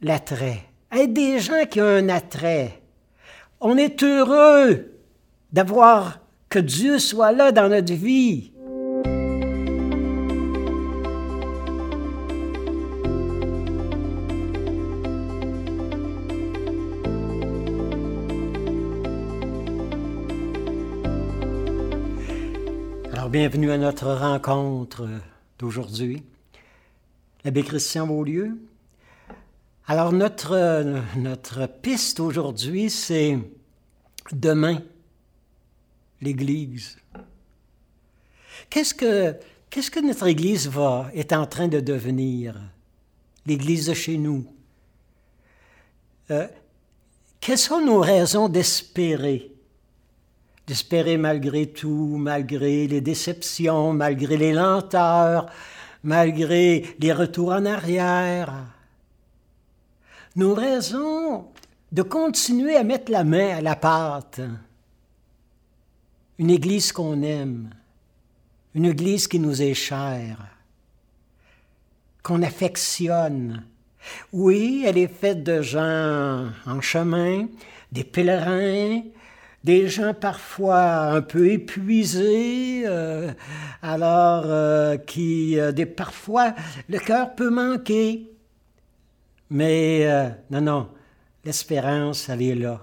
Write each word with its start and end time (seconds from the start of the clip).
l'attrait, 0.00 0.64
être 0.92 1.12
des 1.12 1.40
gens 1.40 1.66
qui 1.66 1.80
ont 1.80 1.84
un 1.84 2.08
attrait. 2.08 2.80
On 3.60 3.76
est 3.76 4.02
heureux 4.02 4.92
d'avoir 5.52 6.20
que 6.48 6.58
Dieu 6.58 6.98
soit 6.98 7.32
là 7.32 7.52
dans 7.52 7.68
notre 7.68 7.92
vie. 7.92 8.52
Alors, 23.12 23.30
bienvenue 23.30 23.72
à 23.72 23.78
notre 23.78 24.12
rencontre 24.12 25.08
d'aujourd'hui. 25.58 26.22
L'abbé 27.44 27.62
Christian 27.62 28.06
Beaulieu. 28.06 28.56
Alors, 29.90 30.12
notre, 30.12 30.84
notre 31.16 31.66
piste 31.66 32.20
aujourd'hui, 32.20 32.90
c'est 32.90 33.38
demain, 34.30 34.82
l'Église. 36.20 36.98
Qu'est-ce 38.68 38.92
que, 38.92 39.34
qu'est-ce 39.70 39.90
que 39.90 40.00
notre 40.00 40.26
Église 40.26 40.68
va, 40.68 41.10
est 41.14 41.32
en 41.32 41.46
train 41.46 41.68
de 41.68 41.80
devenir? 41.80 42.60
L'Église 43.46 43.86
de 43.86 43.94
chez 43.94 44.18
nous? 44.18 44.44
Euh, 46.32 46.46
quelles 47.40 47.56
sont 47.56 47.80
nos 47.80 48.00
raisons 48.00 48.50
d'espérer? 48.50 49.50
D'espérer 50.66 51.16
malgré 51.16 51.64
tout, 51.64 52.16
malgré 52.18 52.86
les 52.88 53.00
déceptions, 53.00 53.94
malgré 53.94 54.36
les 54.36 54.52
lenteurs, 54.52 55.46
malgré 56.02 56.94
les 56.98 57.12
retours 57.14 57.52
en 57.52 57.64
arrière? 57.64 58.52
Nos 60.38 60.54
raisons 60.54 61.46
de 61.90 62.02
continuer 62.02 62.76
à 62.76 62.84
mettre 62.84 63.10
la 63.10 63.24
main 63.24 63.56
à 63.56 63.60
la 63.60 63.74
pâte. 63.74 64.40
Une 66.38 66.50
Église 66.50 66.92
qu'on 66.92 67.22
aime, 67.22 67.70
une 68.76 68.84
Église 68.84 69.26
qui 69.26 69.40
nous 69.40 69.60
est 69.60 69.74
chère, 69.74 70.46
qu'on 72.22 72.42
affectionne. 72.42 73.64
Oui, 74.32 74.84
elle 74.86 74.98
est 74.98 75.12
faite 75.12 75.42
de 75.42 75.60
gens 75.60 76.46
en 76.66 76.80
chemin, 76.80 77.48
des 77.90 78.04
pèlerins, 78.04 79.02
des 79.64 79.88
gens 79.88 80.14
parfois 80.14 81.14
un 81.14 81.20
peu 81.20 81.50
épuisés, 81.50 82.84
euh, 82.86 83.32
alors 83.82 84.44
euh, 84.46 84.98
qui, 84.98 85.58
euh, 85.58 85.72
des, 85.72 85.84
parfois, 85.84 86.54
le 86.88 87.00
cœur 87.00 87.34
peut 87.34 87.50
manquer. 87.50 88.37
Mais 89.50 90.06
non, 90.50 90.60
non, 90.60 90.88
l'espérance, 91.44 92.28
elle 92.28 92.42
est 92.42 92.54
là. 92.54 92.80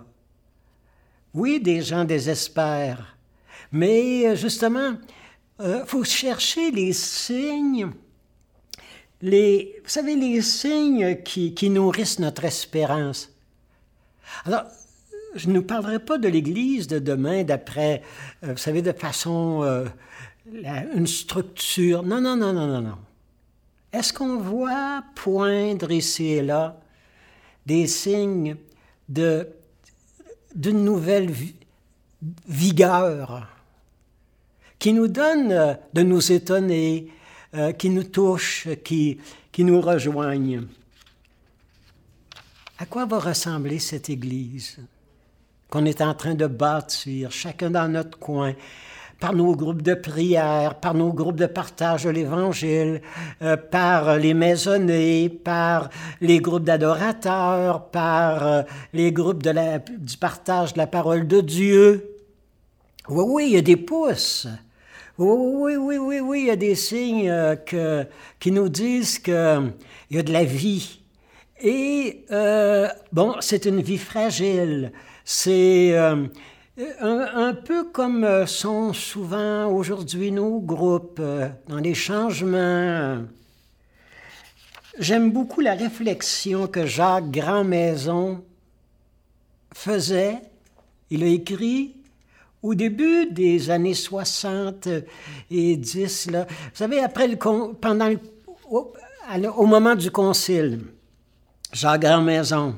Oui, 1.34 1.60
des 1.60 1.82
gens 1.82 2.06
désespèrent, 2.06 3.18
mais 3.72 4.36
justement, 4.36 4.94
il 5.60 5.84
faut 5.86 6.04
chercher 6.04 6.72
les 6.72 6.94
signes, 6.94 7.92
les, 9.22 9.76
vous 9.84 9.90
savez, 9.90 10.16
les 10.16 10.42
signes 10.42 11.22
qui, 11.24 11.70
nourrissent 11.70 12.20
notre 12.20 12.46
espérance. 12.46 13.32
Alors, 14.46 14.64
je 15.36 15.50
ne 15.50 15.60
parlerai 15.60 16.00
pas 16.00 16.18
de 16.18 16.28
l'Église 16.28 16.88
de 16.88 17.00
demain 17.00 17.44
d'après, 17.44 18.02
euh, 18.44 18.54
vous 18.54 18.58
savez, 18.58 18.82
de 18.82 18.92
façon, 18.92 19.64
euh, 19.64 19.86
une 20.96 21.08
structure. 21.08 22.04
Non, 22.04 22.22
non, 22.22 22.36
non, 22.36 22.54
non, 22.54 22.68
non, 22.68 22.82
non. 22.82 22.98
Est-ce 23.96 24.12
qu'on 24.12 24.38
voit 24.38 25.04
poindre 25.16 25.90
ici 25.90 26.26
et 26.26 26.42
là 26.42 26.78
des 27.66 27.88
signes 27.88 28.58
de, 29.08 29.48
d'une 30.54 30.84
nouvelle 30.84 31.34
vigueur 32.46 33.48
qui 34.78 34.92
nous 34.92 35.08
donne 35.08 35.52
euh, 35.52 35.74
de 35.94 36.02
nous 36.02 36.32
étonner, 36.32 37.08
qui 37.78 37.90
nous 37.90 38.04
touche, 38.04 38.68
qui, 38.84 39.18
nous 39.60 39.80
rejoignent? 39.80 40.68
À 42.78 42.86
quoi 42.86 43.06
va 43.06 43.20
ressembler 43.20 43.80
cette 43.80 44.10
Église? 44.10 44.78
qu'on 45.70 45.86
est 45.86 46.02
en 46.02 46.14
train 46.14 46.36
de 46.36 46.48
bâtir, 46.48 47.32
chacun 47.32 47.70
dans 47.70 47.92
notre 47.92 48.20
coin, 48.20 48.54
par 49.20 49.34
nos 49.34 49.56
groupes 49.56 49.82
de 49.82 49.94
prière, 49.94 50.76
par 50.76 50.94
nos 50.94 51.14
groupes 51.14 51.38
de 51.38 51.46
partage 51.46 52.04
de 52.04 52.10
l'Évangile, 52.10 53.02
euh, 53.42 53.58
par 53.58 54.18
les 54.18 54.34
maisonnées, 54.34 55.30
par 55.30 55.90
les 56.22 56.40
groupes 56.40 56.64
d'adorateurs, 56.64 57.86
par 57.90 58.46
euh, 58.46 58.62
les 58.94 59.12
groupes 59.12 59.44
du 59.44 60.18
partage 60.18 60.74
de 60.74 60.80
la 60.80 60.88
parole 60.88 61.28
de 61.28 61.42
Dieu. 61.42 62.10
Oui, 63.08 63.24
oui, 63.28 63.46
il 63.48 63.54
y 63.54 63.58
a 63.58 63.62
des 63.62 63.78
pouces. 63.78 64.48
Oui, 65.18 65.38
oui, 65.38 65.76
oui, 65.78 65.98
oui, 65.98 66.20
oui, 66.20 66.40
il 66.42 66.48
y 66.48 66.52
a 66.52 66.56
des 66.58 66.76
signes 66.76 67.30
euh, 67.30 68.04
qui 68.40 68.52
nous 68.52 68.68
disent 68.68 69.20
qu'il 69.20 69.74
y 70.12 70.18
a 70.18 70.24
de 70.24 70.34
la 70.34 70.44
vie. 70.44 71.00
Et, 71.62 72.26
bon, 73.14 73.36
c'est 73.40 73.66
une 73.66 73.82
vie 73.82 73.98
fragile. 73.98 74.92
C'est 75.24 75.96
euh, 76.78 77.26
un, 77.34 77.54
peu 77.54 77.86
comme 77.86 78.26
euh, 78.26 78.46
sont 78.46 78.92
souvent 78.92 79.68
aujourd'hui 79.68 80.30
nos 80.30 80.60
groupes 80.60 81.22
euh, 81.22 81.48
dans 81.70 81.78
les 81.78 81.94
changements. 81.94 83.24
J'aime 85.00 85.32
beaucoup 85.32 85.62
la 85.62 85.74
réflexion 85.74 86.68
que 86.68 86.86
Jacques 86.86 87.32
Grandmaison 87.32 88.44
faisait. 89.74 90.42
Il 91.10 91.24
a 91.24 91.28
écrit 91.28 91.96
au 92.62 92.76
début 92.76 93.28
des 93.32 93.70
années 93.70 93.94
60 93.94 94.90
et 95.52 95.78
10, 95.78 96.32
là, 96.32 96.44
vous 96.44 96.56
savez, 96.74 97.00
après 97.00 97.30
le, 97.30 97.38
pendant 97.38 98.12
au, 98.70 98.94
au, 99.56 99.66
moment 99.66 99.96
du 99.96 100.12
concile, 100.12 100.82
Jacques 101.72 102.02
Grandmaison, 102.02 102.76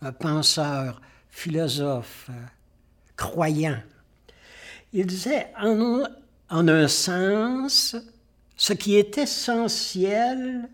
un 0.00 0.12
penseur, 0.12 1.02
philosophe, 1.28 2.30
croyant. 3.16 3.78
Il 4.92 5.06
disait, 5.06 5.48
en, 5.60 6.04
un 6.50 6.88
sens, 6.88 7.96
ce 8.56 8.72
qui 8.72 8.96
est 8.96 9.18
essentiel 9.18 10.68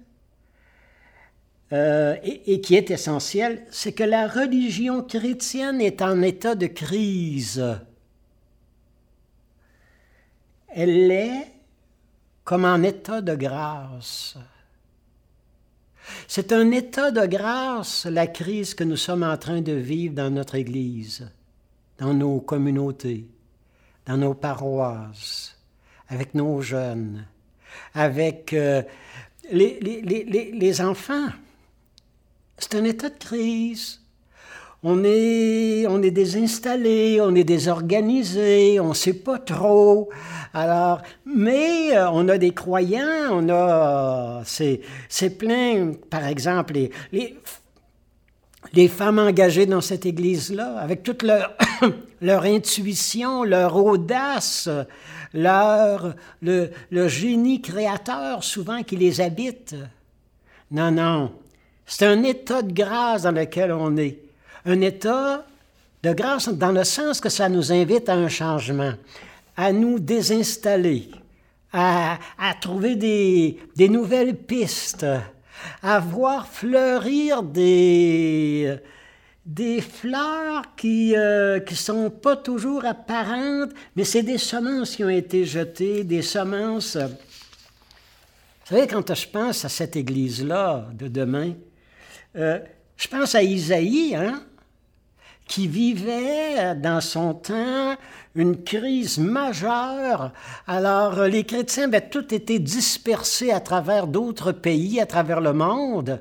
euh, 1.72 2.16
et, 2.22 2.60
qui 2.60 2.74
est 2.74 2.90
essentiel, 2.90 3.64
c'est 3.70 3.92
que 3.92 4.04
la 4.04 4.26
religion 4.26 5.02
chrétienne 5.02 5.80
est 5.80 6.02
en 6.02 6.20
état 6.20 6.54
de 6.54 6.66
crise. 6.66 7.64
Elle 10.68 11.10
est 11.10 11.46
comme 12.44 12.64
en 12.64 12.82
état 12.82 13.20
de 13.20 13.34
grâce. 13.34 14.36
C'est 16.26 16.52
un 16.52 16.70
état 16.72 17.10
de 17.10 17.24
grâce, 17.26 18.06
la 18.06 18.26
crise 18.26 18.74
que 18.74 18.84
nous 18.84 18.96
sommes 18.96 19.22
en 19.22 19.36
train 19.36 19.60
de 19.60 19.72
vivre 19.72 20.14
dans 20.14 20.30
notre 20.30 20.56
Église, 20.56 21.30
dans 22.00 22.14
nos 22.14 22.40
communautés, 22.40 23.26
dans 24.06 24.16
nos 24.16 24.34
paroisses, 24.34 25.56
avec 26.08 26.34
nos 26.34 26.60
jeunes, 26.62 27.26
avec 27.94 28.52
euh, 28.54 28.82
les, 29.52 30.80
enfants. 30.80 31.28
C'est 32.58 32.74
un 32.74 32.84
état 32.84 33.10
de 33.10 33.18
crise 33.18 34.00
on 34.82 35.04
est, 35.04 35.86
on 35.86 36.02
est 36.02 36.10
désinstallé, 36.10 37.20
on 37.20 37.34
est 37.34 37.44
désorganisé, 37.44 38.80
on 38.80 38.88
ne 38.88 38.94
sait 38.94 39.12
pas 39.12 39.38
trop. 39.38 40.08
Alors, 40.54 41.02
mais 41.26 41.94
euh, 41.94 42.08
on 42.10 42.26
a 42.28 42.38
des 42.38 42.52
croyants, 42.52 43.28
on 43.30 43.50
a, 43.50 44.40
c'est, 44.46 44.80
c'est 45.10 45.36
plein, 45.36 45.92
par 46.08 46.26
exemple, 46.26 46.72
les, 47.12 47.36
les, 48.72 48.88
femmes 48.88 49.18
engagées 49.18 49.66
dans 49.66 49.80
cette 49.80 50.06
église-là, 50.06 50.78
avec 50.78 51.02
toute 51.02 51.22
leur, 52.20 52.42
intuition, 52.44 53.44
leur 53.44 53.76
audace, 53.76 54.68
leur, 55.32 56.14
le, 56.42 56.70
le 56.90 57.08
génie 57.08 57.60
créateur 57.60 58.44
souvent 58.44 58.82
qui 58.82 58.96
les 58.96 59.20
habite. 59.20 59.74
Non, 60.70 60.90
non, 60.90 61.32
c'est 61.86 62.06
un 62.06 62.22
état 62.22 62.62
de 62.62 62.72
grâce 62.72 63.22
dans 63.22 63.32
lequel 63.32 63.72
on 63.72 63.96
est 63.96 64.18
un 64.66 64.80
état 64.80 65.44
de 66.02 66.12
grâce 66.12 66.48
dans 66.48 66.72
le 66.72 66.84
sens 66.84 67.20
que 67.20 67.28
ça 67.28 67.48
nous 67.48 67.72
invite 67.72 68.08
à 68.08 68.14
un 68.14 68.28
changement, 68.28 68.92
à 69.56 69.72
nous 69.72 69.98
désinstaller, 69.98 71.10
à, 71.72 72.18
trouver 72.60 72.96
des, 72.96 73.88
nouvelles 73.88 74.36
pistes, 74.36 75.06
à 75.82 76.00
voir 76.00 76.46
fleurir 76.46 77.42
des, 77.42 78.76
des 79.46 79.80
fleurs 79.80 80.74
qui 80.76 81.12
ne 81.12 81.18
euh, 81.18 81.66
sont 81.74 82.10
pas 82.10 82.36
toujours 82.36 82.84
apparentes, 82.84 83.70
mais 83.96 84.04
c'est 84.04 84.22
des 84.22 84.38
semences 84.38 84.96
qui 84.96 85.04
ont 85.04 85.08
été 85.08 85.44
jetées, 85.44 86.04
des 86.04 86.22
semences. 86.22 86.96
Vous 86.96 88.76
savez, 88.76 88.86
quand 88.86 89.14
je 89.14 89.28
pense 89.28 89.64
à 89.64 89.68
cette 89.68 89.96
église-là 89.96 90.88
de 90.94 91.08
demain, 91.08 91.54
je 92.34 93.08
pense 93.08 93.34
à 93.34 93.42
Isaïe, 93.42 94.14
hein, 94.14 94.42
qui 95.50 95.66
vivait 95.66 96.76
dans 96.76 97.00
son 97.00 97.34
temps 97.34 97.96
une 98.36 98.62
crise 98.62 99.18
majeure. 99.18 100.30
Alors, 100.68 101.24
les 101.24 101.42
chrétiens 101.42 101.88
avaient 101.88 102.08
tous 102.08 102.32
été 102.32 102.60
dispersés 102.60 103.50
à 103.50 103.58
travers 103.58 104.06
d'autres 104.06 104.52
pays, 104.52 105.00
à 105.00 105.06
travers 105.06 105.40
le 105.40 105.52
monde. 105.52 106.20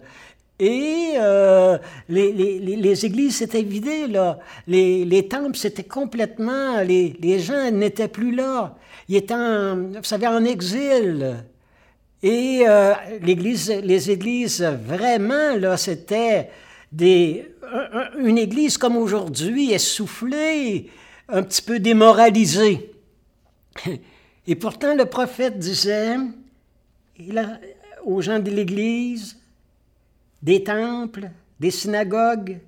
Et 0.60 1.12
euh, 1.18 1.78
les, 2.10 2.32
les, 2.32 2.60
les, 2.60 3.06
églises 3.06 3.38
s'étaient 3.38 3.62
vidées, 3.62 4.08
là. 4.08 4.40
Les, 4.66 5.06
les 5.06 5.28
temples, 5.28 5.58
c'était 5.58 5.84
complètement... 5.84 6.82
Les, 6.82 7.16
les 7.22 7.38
gens 7.38 7.70
n'étaient 7.70 8.08
plus 8.08 8.34
là. 8.36 8.76
Ils 9.08 9.18
étaient, 9.18 9.36
en, 9.36 9.76
vous 9.76 10.04
savez, 10.04 10.26
en 10.26 10.44
exil. 10.44 11.36
Et 12.24 12.64
euh, 12.68 12.94
l'église, 13.22 13.70
les 13.70 14.10
églises, 14.10 14.64
vraiment, 14.88 15.56
là, 15.56 15.78
c'était 15.78 16.50
des, 16.92 17.56
une 18.18 18.38
église 18.38 18.78
comme 18.78 18.98
aujourd'hui, 18.98 19.72
essoufflée, 19.72 20.90
un 21.28 21.44
petit 21.44 21.62
peu 21.62 21.80
démoralisée. 21.80 22.92
Et 24.48 24.56
pourtant, 24.56 24.96
le 24.96 25.06
prophète 25.06 25.60
disait 25.60 26.16
aux 28.04 28.22
gens 28.22 28.40
de 28.40 28.50
l'église, 28.50 29.38
des 30.42 30.64
temples, 30.64 31.30
des 31.60 31.72
synagogues, 31.72 32.60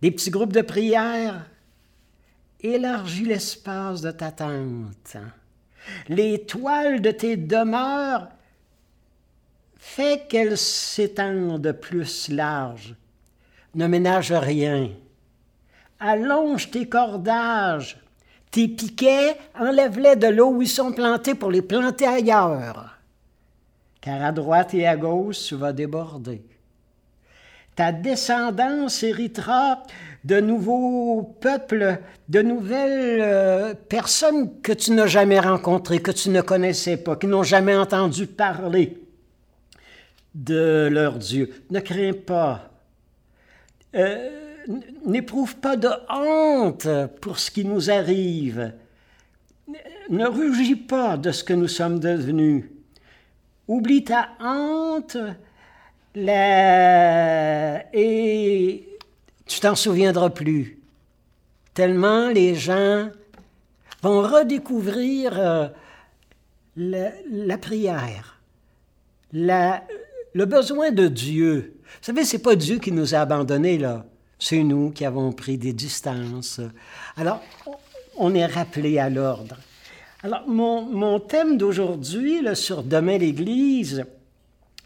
des 0.00 0.10
petits 0.10 0.30
groupes 0.30 0.52
de 0.52 0.62
prière, 0.62 1.44
élargis 2.60 3.24
l'espace 3.24 4.00
de 4.00 4.12
ta 4.12 4.30
tente. 4.30 5.16
Les 6.08 6.44
toiles 6.44 7.00
de 7.00 7.10
tes 7.10 7.36
demeures, 7.36 8.28
fais 9.76 10.26
qu'elles 10.28 10.58
s'étendent 10.58 11.72
plus 11.72 12.28
larges 12.28 12.94
ne 13.74 13.86
ménage 13.86 14.32
rien. 14.32 14.90
Allonge 16.00 16.70
tes 16.70 16.88
cordages, 16.88 18.00
tes 18.50 18.68
piquets, 18.68 19.36
enlève-les 19.58 20.16
de 20.16 20.28
l'eau 20.28 20.50
où 20.50 20.62
ils 20.62 20.68
sont 20.68 20.92
plantés 20.92 21.34
pour 21.34 21.50
les 21.50 21.62
planter 21.62 22.06
ailleurs. 22.06 22.98
Car 24.00 24.22
à 24.22 24.32
droite 24.32 24.74
et 24.74 24.86
à 24.86 24.96
gauche, 24.96 25.38
tu 25.48 25.56
vas 25.56 25.72
déborder. 25.72 26.42
Ta 27.74 27.92
descendance 27.92 29.02
héritera 29.02 29.82
de 30.24 30.40
nouveaux 30.40 31.22
peuples, 31.40 31.98
de 32.28 32.42
nouvelles 32.42 33.20
euh, 33.22 33.74
personnes 33.74 34.60
que 34.60 34.72
tu 34.72 34.92
n'as 34.92 35.06
jamais 35.06 35.38
rencontrées, 35.38 36.00
que 36.00 36.10
tu 36.10 36.30
ne 36.30 36.40
connaissais 36.40 36.96
pas, 36.96 37.16
qui 37.16 37.26
n'ont 37.26 37.44
jamais 37.44 37.76
entendu 37.76 38.26
parler 38.26 38.98
de 40.34 40.88
leur 40.90 41.18
Dieu. 41.18 41.50
Ne 41.70 41.80
crains 41.80 42.12
pas, 42.12 42.67
euh, 43.94 44.30
n'éprouve 45.06 45.56
pas 45.56 45.76
de 45.76 45.88
honte 46.10 46.88
pour 47.20 47.38
ce 47.38 47.50
qui 47.50 47.64
nous 47.64 47.90
arrive. 47.90 48.72
Ne 50.08 50.26
rugis 50.26 50.76
pas 50.76 51.16
de 51.16 51.30
ce 51.32 51.44
que 51.44 51.52
nous 51.52 51.68
sommes 51.68 52.00
devenus. 52.00 52.64
Oublie 53.66 54.04
ta 54.04 54.30
honte 54.40 55.16
et 57.92 58.88
tu 59.46 59.60
t'en 59.60 59.74
souviendras 59.74 60.30
plus. 60.30 60.78
Tellement 61.74 62.28
les 62.28 62.54
gens 62.54 63.10
vont 64.02 64.22
redécouvrir 64.22 65.38
euh, 65.38 65.68
la, 66.76 67.58
prière, 67.58 68.40
le 69.32 70.44
besoin 70.44 70.90
de 70.90 71.08
Dieu 71.08 71.77
vous 72.00 72.04
savez, 72.04 72.24
c'est 72.24 72.38
pas 72.38 72.54
Dieu 72.54 72.78
qui 72.78 72.92
nous 72.92 73.14
a 73.14 73.18
abandonnés, 73.18 73.78
là. 73.78 74.04
C'est 74.38 74.62
nous 74.62 74.90
qui 74.90 75.04
avons 75.04 75.32
pris 75.32 75.58
des 75.58 75.72
distances. 75.72 76.60
Alors, 77.16 77.42
on 78.16 78.34
est 78.34 78.46
rappelé 78.46 78.98
à 78.98 79.10
l'ordre. 79.10 79.56
Alors, 80.22 80.48
mon, 80.48 81.20
thème 81.20 81.56
d'aujourd'hui, 81.58 82.42
sur 82.54 82.82
Demain 82.82 83.18
l'Église, 83.18 84.04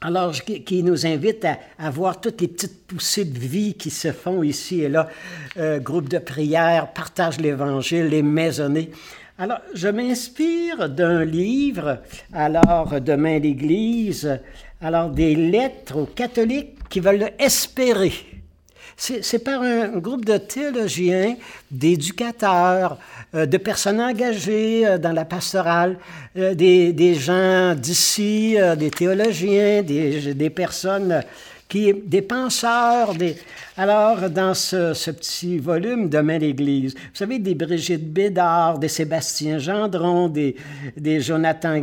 alors, 0.01 0.33
qui, 0.33 0.83
nous 0.83 1.07
invite 1.07 1.47
à, 1.79 1.91
voir 1.91 2.21
toutes 2.21 2.41
les 2.41 2.49
petites 2.49 2.87
poussées 2.87 3.25
de 3.25 3.39
vie 3.39 3.75
qui 3.75 3.91
se 3.91 4.11
font 4.11 4.43
ici 4.43 4.81
et 4.81 4.89
là, 4.89 5.09
euh, 5.59 5.79
groupe 5.79 6.09
de 6.09 6.19
prière, 6.19 6.93
partage 6.93 7.39
l'Évangile, 7.41 8.07
les 8.07 8.23
maisonnées. 8.23 8.91
Alors, 9.39 9.61
je 9.75 9.89
m'inspire 9.89 10.89
d'un 10.91 11.25
livre, 11.25 11.99
alors, 12.33 13.01
Demain 13.01 13.39
l'Église, 13.39 14.41
alors 14.83 15.09
des 15.09 15.35
lettres 15.35 15.97
aux 15.97 16.07
catholiques 16.07 16.89
qui 16.89 17.01
veulent 17.01 17.31
espérer. 17.39 18.13
C'est 18.97 19.43
par 19.43 19.63
un 19.63 19.99
groupe 19.99 20.25
de 20.25 20.37
théologiens, 20.37 21.35
d'éducateurs, 21.71 22.99
euh, 23.35 23.47
de 23.47 23.57
personnes 23.57 24.01
engagées 24.01 24.87
euh, 24.87 24.99
dans 24.99 25.13
la 25.13 25.25
pastorale, 25.25 25.99
euh, 26.37 26.55
des, 26.55 27.15
gens 27.15 27.75
d'ici, 27.75 28.57
des 28.77 28.91
théologiens, 28.91 29.83
des 29.83 30.51
personnes 30.55 31.23
qui, 31.73 31.95
des 31.95 32.21
penseurs. 32.21 33.15
Alors, 33.79 34.29
dans 34.29 34.53
ce, 34.53 35.11
petit 35.11 35.57
volume 35.57 36.11
Demain 36.11 36.37
l'Église, 36.37 36.95
vous 36.95 37.15
savez, 37.15 37.39
des 37.39 37.55
Brigitte 37.55 38.13
Bédard, 38.13 38.79
des 38.79 38.89
Sébastien 38.89 39.59
Gendron, 39.59 40.29
des, 40.29 40.55
des 40.99 41.23
Jonathan 41.23 41.81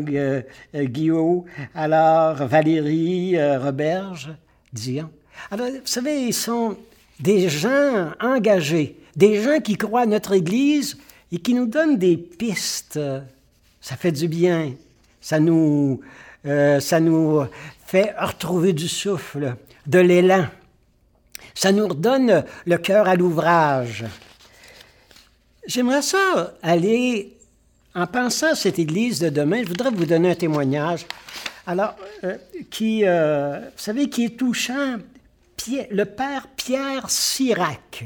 Guillaume, 0.75 1.43
alors 1.73 2.35
Valérie 2.35 3.35
Roberge, 3.57 4.29
Dion. 4.71 5.09
Alors, 5.49 5.69
vous 5.69 5.79
savez, 5.85 6.21
ils 6.27 6.33
sont 6.35 6.77
des 7.19 7.49
gens 7.49 8.11
engagés, 8.21 8.95
des 9.15 9.41
gens 9.41 9.59
qui 9.59 9.75
croient 9.75 10.01
à 10.01 10.05
notre 10.05 10.33
Église 10.33 10.97
et 11.31 11.39
qui 11.39 11.55
nous 11.55 11.65
donnent 11.65 11.97
des 11.97 12.15
pistes. 12.15 12.99
Ça 13.81 13.95
fait 13.95 14.11
du 14.11 14.27
bien. 14.27 14.73
Ça 15.19 15.39
nous, 15.39 15.99
euh, 16.45 16.79
ça 16.79 16.99
nous 16.99 17.43
fait 17.87 18.13
retrouver 18.19 18.71
du 18.71 18.87
souffle, 18.87 19.55
de 19.89 19.99
l'élan. 19.99 20.45
Ça 21.53 21.71
nous 21.71 21.87
redonne 21.87 22.45
le 22.65 22.77
cœur 22.77 23.07
à 23.07 23.15
l'ouvrage. 23.15 24.05
J'aimerais 25.65 26.01
ça 26.01 26.53
aller, 26.61 27.37
en 27.93 28.07
pensant 28.07 28.51
à 28.51 28.55
cette 28.55 28.79
Église 28.79 29.19
de 29.19 29.29
demain, 29.29 29.61
je 29.63 29.67
voudrais 29.67 29.91
vous 29.91 30.05
donner 30.05 30.31
un 30.31 30.35
témoignage. 30.35 31.05
Alors, 31.67 31.95
euh, 32.23 32.37
qui, 32.71 33.01
euh, 33.03 33.59
vous 33.59 33.83
savez, 33.83 34.09
qui 34.09 34.25
est 34.25 34.37
touchant, 34.37 34.97
le 35.91 36.03
père 36.05 36.47
Pierre 36.55 37.09
Sirac, 37.09 38.05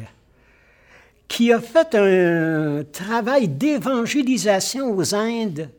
qui 1.28 1.54
a 1.54 1.60
fait 1.60 1.96
un 1.96 2.84
travail 2.92 3.48
d'évangélisation 3.48 4.92
aux 4.96 5.16
Indes, 5.16 5.70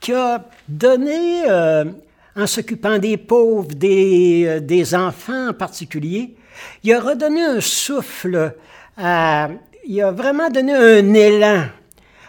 qui 0.00 0.12
a 0.12 0.44
donné, 0.68 1.42
euh, 1.48 1.84
en 2.36 2.46
s'occupant 2.46 2.98
des 2.98 3.16
pauvres, 3.16 3.74
des, 3.74 4.44
euh, 4.46 4.60
des, 4.60 4.94
enfants 4.94 5.50
en 5.50 5.52
particulier, 5.52 6.36
il 6.82 6.92
a 6.92 7.00
redonné 7.00 7.42
un 7.42 7.60
souffle, 7.60 8.54
il 8.98 10.02
a 10.02 10.10
vraiment 10.10 10.48
donné 10.50 10.74
un 10.74 11.14
élan. 11.14 11.64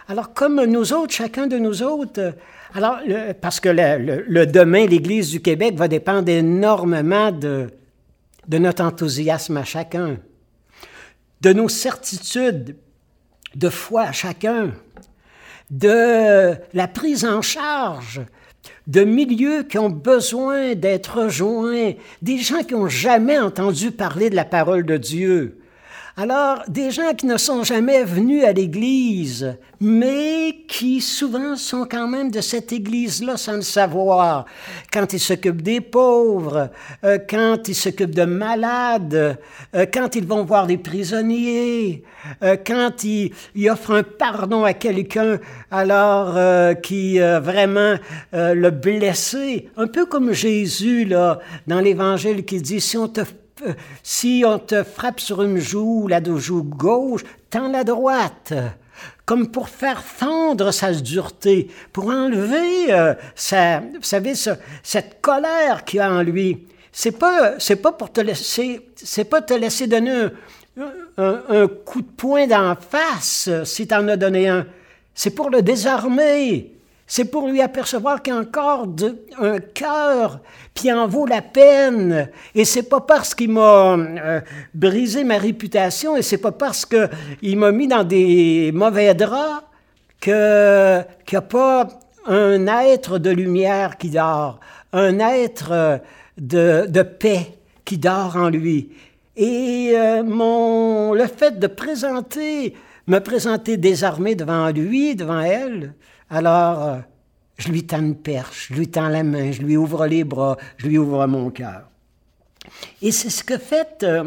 Alors, 0.08 0.34
comme 0.34 0.62
nous 0.64 0.92
autres, 0.92 1.14
chacun 1.14 1.46
de 1.46 1.56
nous 1.56 1.82
autres, 1.82 2.34
alors, 2.74 2.98
parce 3.40 3.60
que 3.60 3.68
le, 3.68 4.46
demain, 4.46 4.86
l'Église 4.86 5.30
du 5.30 5.40
Québec 5.40 5.76
va 5.76 5.88
dépendre 5.88 6.28
énormément 6.28 7.30
de 7.30 7.70
notre 8.48 8.82
enthousiasme 8.82 9.56
à 9.56 9.64
chacun, 9.64 10.18
de 11.40 11.52
nos 11.52 11.68
certitudes 11.68 12.76
de 13.54 13.68
foi 13.68 14.02
à 14.02 14.12
chacun, 14.12 14.72
de 15.70 16.54
la 16.72 16.88
prise 16.88 17.24
en 17.24 17.40
charge 17.40 18.20
de 18.86 19.04
milieux 19.04 19.62
qui 19.62 19.78
ont 19.78 19.90
besoin 19.90 20.74
d'être 20.74 21.22
rejoints, 21.22 21.92
des 22.22 22.38
gens 22.38 22.62
qui 22.62 22.74
n'ont 22.74 22.88
jamais 22.88 23.38
entendu 23.38 23.90
parler 23.90 24.30
de 24.30 24.36
la 24.36 24.44
parole 24.44 24.84
de 24.84 24.96
Dieu, 24.96 25.58
alors, 26.16 26.62
des 26.68 26.92
gens 26.92 27.12
qui 27.12 27.26
ne 27.26 27.36
sont 27.36 27.64
jamais 27.64 28.04
venus 28.04 28.44
à 28.44 28.52
l'Église, 28.52 29.56
mais 29.80 30.58
qui 30.68 31.00
souvent 31.00 31.56
sont 31.56 31.86
quand 31.90 32.06
même 32.06 32.30
de 32.30 32.40
cette 32.40 32.72
Église-là 32.72 33.36
sans 33.36 33.54
le 33.54 33.62
savoir, 33.62 34.44
quand 34.92 35.12
ils 35.12 35.18
s'occupent 35.18 35.62
des 35.62 35.80
pauvres, 35.80 36.70
euh, 37.02 37.18
quand 37.28 37.66
ils 37.66 37.74
s'occupent 37.74 38.14
de 38.14 38.26
malades, 38.26 39.38
euh, 39.74 39.86
quand 39.92 40.14
ils 40.14 40.24
vont 40.24 40.44
voir 40.44 40.68
des 40.68 40.78
prisonniers, 40.78 42.04
euh, 42.44 42.56
quand 42.64 43.02
ils, 43.02 43.32
offrent 43.68 43.96
un 43.96 44.02
pardon 44.04 44.62
à 44.62 44.72
quelqu'un 44.72 45.40
alors 45.72 46.38
qui 46.80 47.18
vraiment 47.18 47.96
le 48.32 48.70
blessé, 48.70 49.68
un 49.76 49.88
peu 49.88 50.06
comme 50.06 50.32
Jésus 50.32 51.06
là 51.06 51.40
dans 51.66 51.80
l'Évangile 51.80 52.44
qui 52.44 52.60
dit 52.60 52.80
si 52.80 52.96
on 52.96 53.08
te 53.08 53.22
si 54.02 54.44
on 54.46 54.58
te 54.58 54.82
frappe 54.82 55.20
sur 55.20 55.42
une 55.42 55.58
joue, 55.58 56.08
la 56.08 56.22
joue 56.22 56.62
gauche, 56.62 57.22
tends 57.50 57.68
la 57.68 57.84
droite, 57.84 58.52
comme 59.24 59.50
pour 59.50 59.68
faire 59.68 60.02
fendre 60.02 60.70
sa 60.70 60.92
dureté, 60.92 61.68
pour 61.92 62.08
enlever 62.08 62.92
euh, 62.92 63.14
sa, 63.34 63.80
vous 63.80 64.02
savez, 64.02 64.34
cette 64.82 65.20
colère 65.20 65.84
qu'il 65.84 66.00
a 66.00 66.12
en 66.12 66.22
lui. 66.22 66.66
c'est 66.92 67.18
pas, 67.18 67.54
c'est 67.58 67.76
pas 67.76 67.92
pour 67.92 68.12
te 68.12 68.20
laisser, 68.20 68.88
c'est 68.96 69.24
pas 69.24 69.42
te 69.42 69.54
laisser 69.54 69.86
donner 69.86 70.28
un, 71.16 71.42
un, 71.48 71.68
coup 71.68 72.02
de 72.02 72.06
poing 72.06 72.46
d'en 72.46 72.74
face 72.76 73.48
si 73.64 73.86
tu 73.86 73.94
en 73.94 74.08
as 74.08 74.16
donné 74.16 74.48
un. 74.48 74.66
C'est 75.14 75.30
pour 75.30 75.48
le 75.48 75.62
désarmer. 75.62 76.73
C'est 77.06 77.26
pour 77.26 77.48
lui 77.48 77.60
apercevoir 77.60 78.22
qu'il 78.22 78.32
a 78.32 78.38
encore 78.38 78.86
un 79.38 79.58
cœur, 79.58 80.40
puis 80.74 80.90
en 80.90 81.06
vaut 81.06 81.26
la 81.26 81.42
peine. 81.42 82.30
Et 82.54 82.64
c'est 82.64 82.88
pas 82.88 83.00
parce 83.00 83.34
qu'il 83.34 83.50
m'a 83.50 83.96
euh, 83.96 84.40
brisé 84.72 85.22
ma 85.22 85.36
réputation, 85.36 86.16
et 86.16 86.22
c'est 86.22 86.38
pas 86.38 86.52
parce 86.52 86.86
qu'il 86.86 87.58
m'a 87.58 87.72
mis 87.72 87.88
dans 87.88 88.04
des 88.04 88.72
mauvais 88.72 89.14
draps 89.14 89.64
que 90.20 91.02
qu'il 91.26 91.36
n'y 91.36 91.44
a 91.44 91.48
pas 91.48 91.88
un 92.26 92.66
être 92.66 93.18
de 93.18 93.30
lumière 93.30 93.98
qui 93.98 94.08
dort, 94.08 94.58
un 94.94 95.18
être 95.18 96.00
de, 96.38 96.86
de 96.88 97.02
paix 97.02 97.58
qui 97.84 97.98
dort 97.98 98.36
en 98.36 98.48
lui. 98.48 98.90
Et 99.36 99.92
euh, 99.94 100.22
mon, 100.22 101.12
le 101.12 101.26
fait 101.26 101.58
de 101.58 101.66
présenter, 101.66 102.74
me 103.06 103.18
présenter 103.18 103.76
désarmé 103.76 104.34
devant 104.34 104.70
lui, 104.70 105.16
devant 105.16 105.40
elle, 105.40 105.92
alors, 106.34 106.82
euh, 106.82 106.96
je 107.58 107.68
lui 107.68 107.86
tends 107.86 108.00
une 108.00 108.16
perche, 108.16 108.66
je 108.68 108.74
lui 108.74 108.88
tends 108.88 109.08
la 109.08 109.22
main, 109.22 109.52
je 109.52 109.62
lui 109.62 109.76
ouvre 109.76 110.04
les 110.08 110.24
bras, 110.24 110.56
je 110.78 110.88
lui 110.88 110.98
ouvre 110.98 111.24
mon 111.28 111.50
cœur. 111.50 111.82
Et 113.00 113.12
c'est 113.12 113.30
ce 113.30 113.44
que 113.44 113.56
fait 113.56 114.02
euh, 114.02 114.24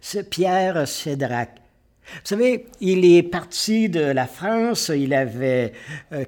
ce 0.00 0.20
Pierre 0.20 0.86
Cédrac. 0.86 1.50
Vous 2.04 2.20
savez, 2.22 2.66
il 2.80 3.04
est 3.04 3.24
parti 3.24 3.88
de 3.88 4.02
la 4.02 4.28
France, 4.28 4.92
il 4.94 5.12
avait 5.14 5.72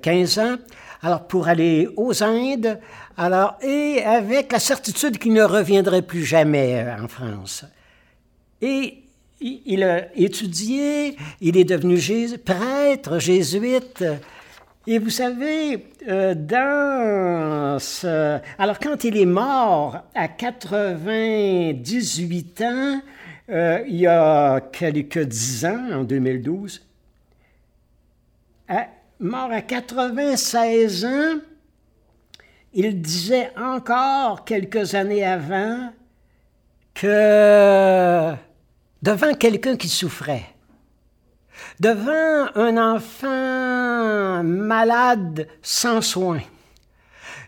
15 0.02 0.38
euh, 0.38 0.42
ans, 0.42 0.56
alors 1.00 1.28
pour 1.28 1.46
aller 1.46 1.88
aux 1.96 2.24
Indes, 2.24 2.80
alors, 3.16 3.56
et 3.62 4.02
avec 4.04 4.50
la 4.50 4.58
certitude 4.58 5.18
qu'il 5.18 5.32
ne 5.32 5.44
reviendrait 5.44 6.02
plus 6.02 6.24
jamais 6.24 6.84
en 7.00 7.06
France. 7.06 7.64
Et 8.60 9.04
il 9.40 9.84
a 9.84 10.08
étudié, 10.16 11.16
il 11.40 11.56
est 11.56 11.64
devenu 11.64 12.00
prêtre 12.44 13.20
jésuite, 13.20 14.02
et 14.86 14.98
vous 14.98 15.10
savez, 15.10 15.86
euh, 16.08 16.34
dans 16.34 17.78
ce... 17.78 18.38
Alors, 18.58 18.78
quand 18.78 19.04
il 19.04 19.16
est 19.16 19.26
mort 19.26 20.02
à 20.14 20.28
98 20.28 22.62
ans, 22.62 23.00
euh, 23.50 23.84
il 23.86 23.96
y 23.96 24.06
a 24.06 24.60
quelques 24.60 25.20
dix 25.20 25.64
ans, 25.64 25.88
en 25.92 26.04
2012, 26.04 26.86
mort 29.20 29.50
à 29.50 29.62
96 29.62 31.04
ans, 31.04 31.38
il 32.72 33.00
disait 33.00 33.50
encore 33.56 34.44
quelques 34.44 34.94
années 34.94 35.24
avant 35.24 35.92
que 36.92 38.34
devant 39.02 39.34
quelqu'un 39.34 39.76
qui 39.76 39.88
souffrait, 39.88 40.44
devant 41.80 42.48
un 42.54 42.76
enfant 42.76 44.42
malade 44.44 45.48
sans 45.62 46.00
soins, 46.00 46.42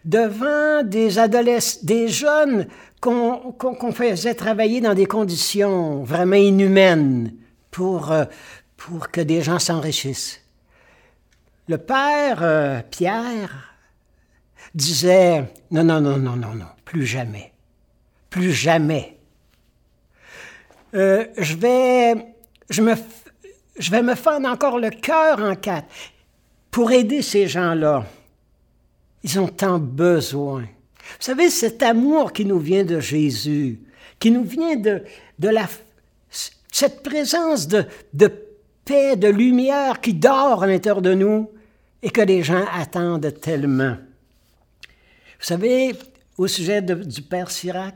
devant 0.04 0.82
des 0.82 1.18
adolescents, 1.18 1.80
des 1.82 2.08
jeunes 2.08 2.66
qu'on 3.00 3.92
faisait 3.92 4.34
travailler 4.34 4.80
dans 4.80 4.94
des 4.94 5.06
conditions 5.06 6.02
vraiment 6.02 6.36
inhumaines 6.36 7.32
pour, 7.70 8.10
euh, 8.10 8.24
pour 8.76 9.10
que 9.10 9.20
des 9.20 9.42
gens 9.42 9.58
s'enrichissent. 9.58 10.40
Le 11.68 11.78
père 11.78 12.38
euh, 12.42 12.80
Pierre 12.90 13.74
disait 14.74 15.52
non, 15.70 15.84
non, 15.84 16.00
non, 16.00 16.16
non, 16.16 16.36
non, 16.36 16.54
non, 16.54 16.66
plus 16.84 17.04
jamais, 17.04 17.52
plus 18.30 18.52
jamais. 18.52 19.18
Euh, 20.94 21.26
je 21.36 21.54
vais, 21.56 22.14
je 22.70 22.82
me 22.82 22.94
je 23.78 23.90
vais 23.90 24.02
me 24.02 24.14
fendre 24.14 24.48
encore 24.48 24.78
le 24.78 24.90
cœur 24.90 25.40
en 25.40 25.54
quatre 25.54 25.86
pour 26.70 26.92
aider 26.92 27.22
ces 27.22 27.46
gens-là. 27.46 28.04
Ils 29.22 29.40
ont 29.40 29.48
tant 29.48 29.78
besoin. 29.78 30.62
Vous 30.62 31.22
savez, 31.22 31.50
cet 31.50 31.82
amour 31.82 32.32
qui 32.32 32.44
nous 32.44 32.58
vient 32.58 32.84
de 32.84 33.00
Jésus, 33.00 33.80
qui 34.18 34.30
nous 34.30 34.44
vient 34.44 34.76
de, 34.76 35.02
de 35.38 35.48
la, 35.48 35.66
cette 36.72 37.02
présence 37.02 37.68
de, 37.68 37.84
de 38.12 38.32
paix, 38.84 39.16
de 39.16 39.28
lumière 39.28 40.00
qui 40.00 40.14
dort 40.14 40.62
à 40.62 40.66
l'intérieur 40.66 41.02
de 41.02 41.14
nous 41.14 41.50
et 42.02 42.10
que 42.10 42.20
les 42.20 42.42
gens 42.42 42.64
attendent 42.72 43.32
tellement. 43.40 43.96
Vous 45.38 45.46
savez, 45.46 45.94
au 46.38 46.46
sujet 46.46 46.82
du 46.82 47.22
Père 47.22 47.50
Sirac, 47.50 47.94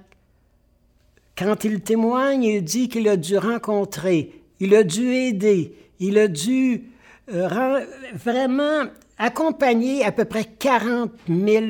quand 1.36 1.64
il 1.64 1.80
témoigne, 1.80 2.44
il 2.44 2.64
dit 2.64 2.88
qu'il 2.88 3.08
a 3.08 3.16
dû 3.16 3.38
rencontrer 3.38 4.39
il 4.60 4.74
a 4.74 4.82
dû 4.82 5.12
aider, 5.12 5.74
il 5.98 6.18
a 6.18 6.28
dû 6.28 6.84
euh, 7.32 7.80
vraiment 8.14 8.84
accompagner 9.18 10.04
à 10.04 10.12
peu 10.12 10.24
près 10.24 10.44
40 10.44 11.12
000 11.28 11.64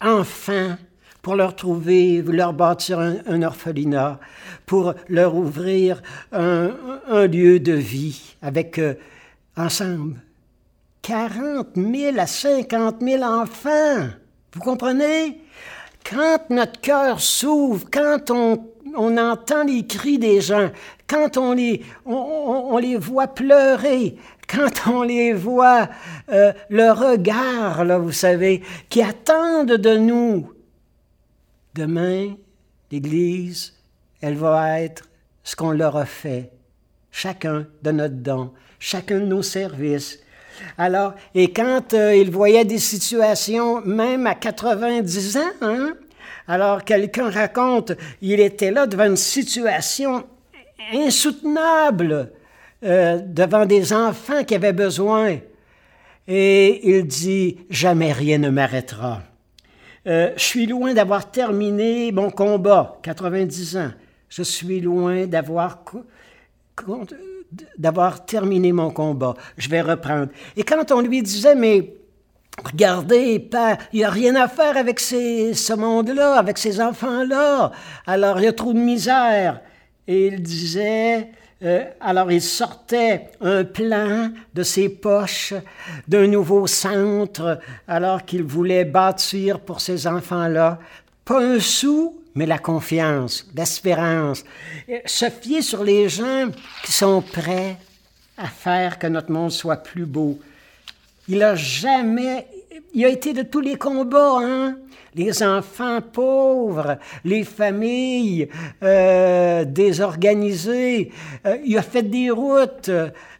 enfants 0.00 0.76
pour 1.22 1.36
leur 1.36 1.54
trouver, 1.54 2.22
leur 2.22 2.52
bâtir 2.52 2.98
un, 2.98 3.42
orphelinat, 3.42 4.18
pour 4.66 4.94
leur 5.08 5.34
ouvrir 5.34 6.02
un, 6.32 6.70
lieu 7.26 7.60
de 7.60 7.72
vie 7.72 8.36
avec 8.40 8.78
euh, 8.78 8.94
ensemble. 9.56 10.16
40 11.02 11.68
000 11.76 12.18
à 12.18 12.26
50 12.26 12.96
000 13.02 13.22
enfants. 13.22 14.08
Vous 14.54 14.60
comprenez? 14.60 15.40
Quand 16.08 16.50
notre 16.50 16.80
cœur 16.80 17.20
s'ouvre, 17.20 17.86
quand 17.90 18.30
on 18.30 18.66
on 18.96 19.16
entend 19.16 19.64
les 19.64 19.86
cris 19.86 20.18
des 20.18 20.40
gens, 20.40 20.70
quand 21.06 21.36
on 21.36 21.52
les, 21.52 21.84
on, 22.04 22.76
les 22.78 22.96
voit 22.96 23.28
pleurer, 23.28 24.16
quand 24.48 24.86
on 24.88 25.02
les 25.02 25.32
voit, 25.32 25.88
euh, 26.30 26.52
le 26.68 26.90
regard, 26.92 27.84
là, 27.84 27.98
vous 27.98 28.12
savez, 28.12 28.62
qui 28.88 29.02
attendent 29.02 29.72
de 29.72 29.96
nous. 29.96 30.52
Demain, 31.74 32.34
l'Église, 32.90 33.74
elle 34.20 34.36
va 34.36 34.80
être 34.80 35.04
ce 35.44 35.56
qu'on 35.56 35.72
leur 35.72 35.96
a 35.96 36.06
fait, 36.06 36.50
chacun 37.10 37.66
de 37.82 37.90
notre 37.90 38.16
don, 38.16 38.52
chacun 38.78 39.20
de 39.20 39.26
nos 39.26 39.42
services. 39.42 40.20
Alors, 40.76 41.14
et 41.34 41.52
quand 41.52 41.94
euh, 41.94 42.14
ils 42.14 42.30
voyaient 42.30 42.64
des 42.64 42.78
situations, 42.78 43.80
même 43.82 44.26
à 44.26 44.34
90 44.34 45.36
ans, 45.38 45.40
hein, 45.62 45.94
alors 46.48 46.84
quelqu'un 46.84 47.30
raconte, 47.30 47.92
il 48.22 48.40
était 48.40 48.70
là 48.70 48.86
devant 48.86 49.06
une 49.06 49.16
situation 49.16 50.24
insoutenable, 50.92 52.32
euh, 52.84 53.20
devant 53.24 53.66
des 53.66 53.92
enfants 53.92 54.44
qui 54.44 54.54
avaient 54.54 54.72
besoin. 54.72 55.38
Et 56.26 56.88
il 56.88 57.06
dit, 57.06 57.58
jamais 57.70 58.12
rien 58.12 58.38
ne 58.38 58.50
m'arrêtera. 58.50 59.22
Euh, 60.06 60.32
je 60.36 60.42
suis 60.42 60.66
loin 60.66 60.94
d'avoir 60.94 61.30
terminé 61.30 62.10
mon 62.12 62.30
combat, 62.30 62.98
90 63.02 63.76
ans. 63.76 63.90
Je 64.28 64.42
suis 64.42 64.80
loin 64.80 65.26
d'avoir 65.26 65.82
d'avoir 67.76 68.24
terminé 68.24 68.72
mon 68.72 68.90
combat. 68.90 69.34
Je 69.58 69.68
vais 69.68 69.80
reprendre. 69.80 70.28
Et 70.56 70.62
quand 70.62 70.92
on 70.92 71.00
lui 71.00 71.22
disait, 71.22 71.54
mais 71.54 71.94
Regardez, 72.64 73.48
il 73.92 73.98
n'y 73.98 74.04
a 74.04 74.10
rien 74.10 74.34
à 74.36 74.48
faire 74.48 74.76
avec 74.76 75.00
ce 75.00 75.74
monde-là, 75.74 76.34
avec 76.34 76.58
ces 76.58 76.80
enfants-là. 76.80 77.72
Alors, 78.06 78.38
il 78.38 78.44
y 78.44 78.48
a 78.48 78.52
trop 78.52 78.72
de 78.72 78.78
misère. 78.78 79.60
Et 80.06 80.26
il 80.26 80.42
disait, 80.42 81.28
euh, 81.62 81.84
alors 82.00 82.32
il 82.32 82.42
sortait 82.42 83.30
un 83.40 83.64
plan 83.64 84.30
de 84.54 84.62
ses 84.62 84.88
poches 84.88 85.54
d'un 86.08 86.26
nouveau 86.26 86.66
centre, 86.66 87.60
alors 87.86 88.24
qu'il 88.24 88.42
voulait 88.42 88.84
bâtir 88.84 89.60
pour 89.60 89.80
ces 89.80 90.06
enfants-là. 90.06 90.78
Pas 91.24 91.40
un 91.40 91.60
sou, 91.60 92.18
mais 92.34 92.46
la 92.46 92.58
confiance, 92.58 93.46
l'espérance. 93.54 94.44
Se 95.04 95.28
fier 95.28 95.62
sur 95.62 95.84
les 95.84 96.08
gens 96.08 96.48
qui 96.84 96.92
sont 96.92 97.22
prêts 97.22 97.76
à 98.36 98.46
faire 98.46 98.98
que 98.98 99.06
notre 99.06 99.30
monde 99.30 99.50
soit 99.50 99.76
plus 99.76 100.06
beau 100.06 100.38
il 101.30 101.42
a 101.44 101.54
jamais, 101.54 102.46
il 102.92 103.04
a 103.04 103.08
été 103.08 103.32
de 103.32 103.42
tous 103.42 103.60
les 103.60 103.76
combats, 103.76 104.38
hein? 104.40 104.76
Les 105.14 105.42
enfants 105.42 106.00
pauvres, 106.00 106.98
les 107.24 107.42
familles 107.42 108.48
euh, 108.82 109.64
désorganisées. 109.64 111.10
Euh, 111.46 111.56
il 111.64 111.76
a 111.76 111.82
fait 111.82 112.02
des 112.02 112.30
routes. 112.30 112.90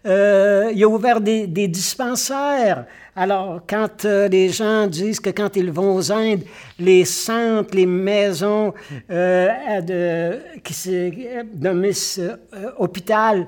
Euh, 0.06 0.73
il 0.75 0.82
a 0.82 0.88
ouvert 0.88 1.20
des, 1.20 1.47
dispensaires. 1.47 2.87
Alors, 3.14 3.61
quand 3.68 4.04
les 4.04 4.49
gens 4.49 4.88
disent 4.88 5.20
que 5.20 5.30
quand 5.30 5.56
ils 5.56 5.70
vont 5.70 5.94
aux 5.94 6.11
Indes, 6.11 6.42
les 6.78 7.04
centres, 7.04 7.76
les 7.76 7.87
maisons 7.87 8.73
de, 9.09 10.59
qui 10.64 10.75
se 10.75 11.73
Miss 11.73 12.20
Hôpital 12.78 13.47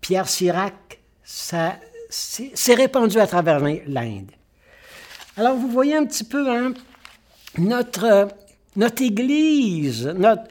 Pierre 0.00 0.28
Sirac, 0.28 0.98
ça 1.22 1.74
c'est 2.12 2.74
répandu 2.74 3.18
à 3.18 3.26
travers 3.26 3.60
l'Inde. 3.60 4.30
Alors, 5.36 5.56
vous 5.56 5.68
voyez 5.68 5.96
un 5.96 6.04
petit 6.04 6.24
peu 6.24 6.50
hein, 6.50 6.74
notre, 7.56 8.28
notre 8.76 9.02
Église, 9.02 10.06
notre, 10.06 10.42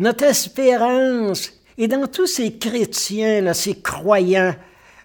notre 0.00 0.24
espérance 0.24 1.52
est 1.78 1.86
dans 1.86 2.06
tous 2.08 2.26
ces 2.26 2.58
chrétiens, 2.58 3.42
là, 3.42 3.54
ces 3.54 3.80
croyants, 3.80 4.54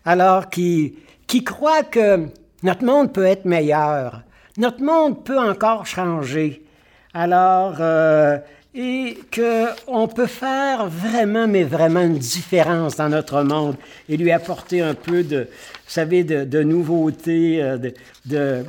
alors 0.04 0.50
qui, 0.50 0.96
qui 1.28 1.44
croient 1.44 1.84
que 1.84 2.28
notre 2.64 2.84
monde 2.84 3.14
peut 3.14 3.26
être 3.26 3.46
meilleur, 3.46 4.24
notre 4.58 4.82
monde 4.82 5.24
peut 5.24 5.40
encore 5.40 5.86
changer. 5.86 6.66
Alors, 7.14 7.78
euh, 7.80 8.38
et 8.74 9.18
qu'on 9.34 10.08
peut 10.08 10.28
faire 10.28 10.88
vraiment, 10.88 11.48
mais 11.48 11.64
vraiment 11.64 12.02
une 12.02 12.20
différence 12.20 12.96
dans 12.96 13.10
notre 13.10 13.42
monde 13.44 13.76
et 14.08 14.16
lui 14.16 14.32
apporter 14.32 14.82
un 14.82 14.94
peu 14.94 15.24
de, 15.24 15.50
vous 15.50 15.92
savez, 15.92 16.24
de, 16.24 16.44
de 16.46 16.62
nouveauté, 16.62 17.64
euh, 17.64 18.64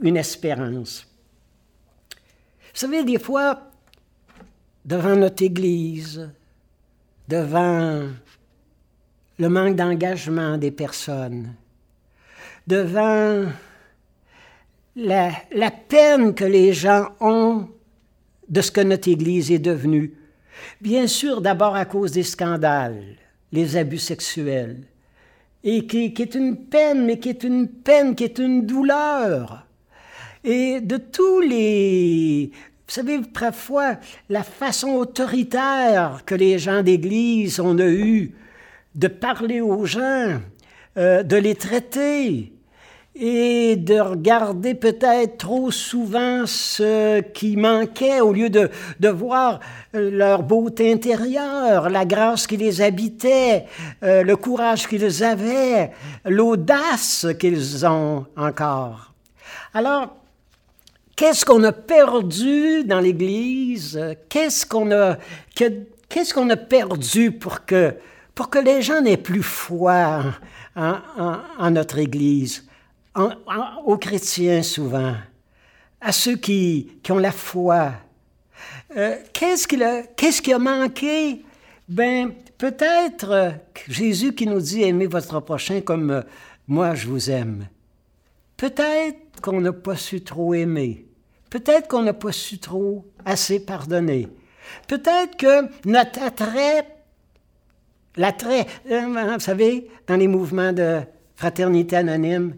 une 0.00 0.16
espérance. 0.16 1.06
Vous 2.74 2.80
savez, 2.80 3.04
des 3.04 3.18
fois, 3.18 3.70
devant 4.84 5.16
notre 5.16 5.42
Église, 5.42 6.28
devant 7.28 8.08
le 9.38 9.48
manque 9.48 9.76
d'engagement 9.76 10.58
des 10.58 10.70
personnes, 10.70 11.54
devant 12.66 13.46
la, 14.96 15.70
peine 15.88 16.34
que 16.34 16.44
les 16.44 16.72
gens 16.72 17.08
ont 17.20 17.68
de 18.48 18.60
ce 18.60 18.70
que 18.70 18.80
notre 18.80 19.08
Église 19.08 19.50
est 19.50 19.58
devenue. 19.58 20.14
Bien 20.80 21.06
sûr, 21.06 21.40
d'abord 21.40 21.74
à 21.74 21.84
cause 21.84 22.12
des 22.12 22.22
scandales, 22.22 23.16
les 23.52 23.76
abus 23.76 23.98
sexuels, 23.98 24.84
et 25.62 25.86
qui, 25.86 26.12
qui, 26.12 26.22
est 26.22 26.34
une 26.34 26.56
peine, 26.56 27.06
mais 27.06 27.18
qui 27.18 27.30
est 27.30 27.42
une 27.42 27.68
peine, 27.68 28.14
qui 28.14 28.24
est 28.24 28.38
une 28.38 28.66
douleur. 28.66 29.66
Et 30.44 30.80
de 30.80 30.98
tous 30.98 31.40
les... 31.40 32.50
Vous 32.86 32.92
savez, 32.92 33.20
parfois, 33.20 33.96
la 34.28 34.42
façon 34.42 34.90
autoritaire 34.90 36.22
que 36.26 36.34
les 36.34 36.58
gens 36.58 36.82
d'Église 36.82 37.58
ont 37.60 37.78
eu 37.78 38.34
de 38.94 39.08
parler 39.08 39.62
aux 39.62 39.86
gens, 39.86 40.38
euh, 40.98 41.22
de 41.22 41.36
les 41.36 41.54
traiter, 41.54 42.53
et 43.16 43.76
de 43.76 44.00
regarder 44.00 44.74
peut-être 44.74 45.38
trop 45.38 45.70
souvent 45.70 46.46
ce 46.46 47.20
qui 47.20 47.56
manquait 47.56 48.20
au 48.20 48.32
lieu 48.32 48.50
de, 48.50 48.70
de 48.98 49.08
voir 49.08 49.60
euh, 49.94 50.10
leur 50.10 50.42
beauté 50.42 50.92
intérieure, 50.92 51.90
la 51.90 52.04
grâce 52.04 52.48
qui 52.48 52.56
les 52.56 52.82
habitait, 52.82 53.66
euh, 54.02 54.24
le 54.24 54.36
courage 54.36 54.88
qu'ils 54.88 55.22
avaient, 55.22 55.92
l'audace 56.24 57.26
qu'ils 57.38 57.86
ont 57.86 58.26
encore. 58.36 59.12
Alors, 59.72 60.16
qu'est-ce 61.14 61.44
qu'on 61.44 61.62
a 61.62 61.72
perdu 61.72 62.82
dans 62.82 63.00
l'Église? 63.00 64.00
Qu'est-ce 64.28 64.66
qu'on 64.66 64.90
a, 64.90 65.18
qu'est-ce 65.54 66.34
qu'on 66.34 66.50
a 66.50 66.56
perdu 66.56 67.30
pour 67.30 67.64
que, 67.64 67.94
pour 68.34 68.50
que 68.50 68.58
les 68.58 68.82
gens 68.82 69.00
n'aient 69.00 69.16
plus 69.16 69.44
foi 69.44 70.24
en, 70.74 70.96
en, 71.16 71.36
en 71.60 71.70
notre 71.70 71.98
Église? 71.98 72.66
Aux 73.14 73.98
chrétiens 73.98 74.62
souvent, 74.62 75.14
à 76.00 76.12
ceux 76.12 76.36
qui, 76.36 76.98
qui 77.02 77.12
ont 77.12 77.18
la 77.18 77.32
foi. 77.32 77.92
Euh, 78.96 79.16
qu'est-ce, 79.32 79.66
qui 79.66 79.82
a, 79.82 80.02
qu'est-ce 80.02 80.42
qui 80.42 80.52
a 80.52 80.58
manqué? 80.58 81.44
Ben, 81.88 82.32
peut-être 82.58 83.30
euh, 83.30 83.50
Jésus 83.88 84.34
qui 84.34 84.46
nous 84.46 84.60
dit 84.60 84.82
aimez 84.82 85.06
votre 85.06 85.40
prochain 85.40 85.80
comme 85.80 86.10
euh, 86.10 86.22
moi 86.68 86.94
je 86.94 87.08
vous 87.08 87.30
aime. 87.30 87.66
Peut-être 88.56 89.40
qu'on 89.42 89.60
n'a 89.60 89.72
pas 89.72 89.96
su 89.96 90.22
trop 90.22 90.54
aimer. 90.54 91.06
Peut-être 91.50 91.88
qu'on 91.88 92.02
n'a 92.02 92.14
pas 92.14 92.32
su 92.32 92.58
trop 92.58 93.04
assez 93.24 93.60
pardonner. 93.60 94.28
Peut-être 94.88 95.36
que 95.36 95.88
notre 95.88 96.22
attrait, 96.22 96.86
l'attrait, 98.16 98.66
vous 98.88 99.40
savez, 99.40 99.88
dans 100.06 100.16
les 100.16 100.28
mouvements 100.28 100.72
de 100.72 101.00
fraternité 101.36 101.96
anonyme, 101.96 102.56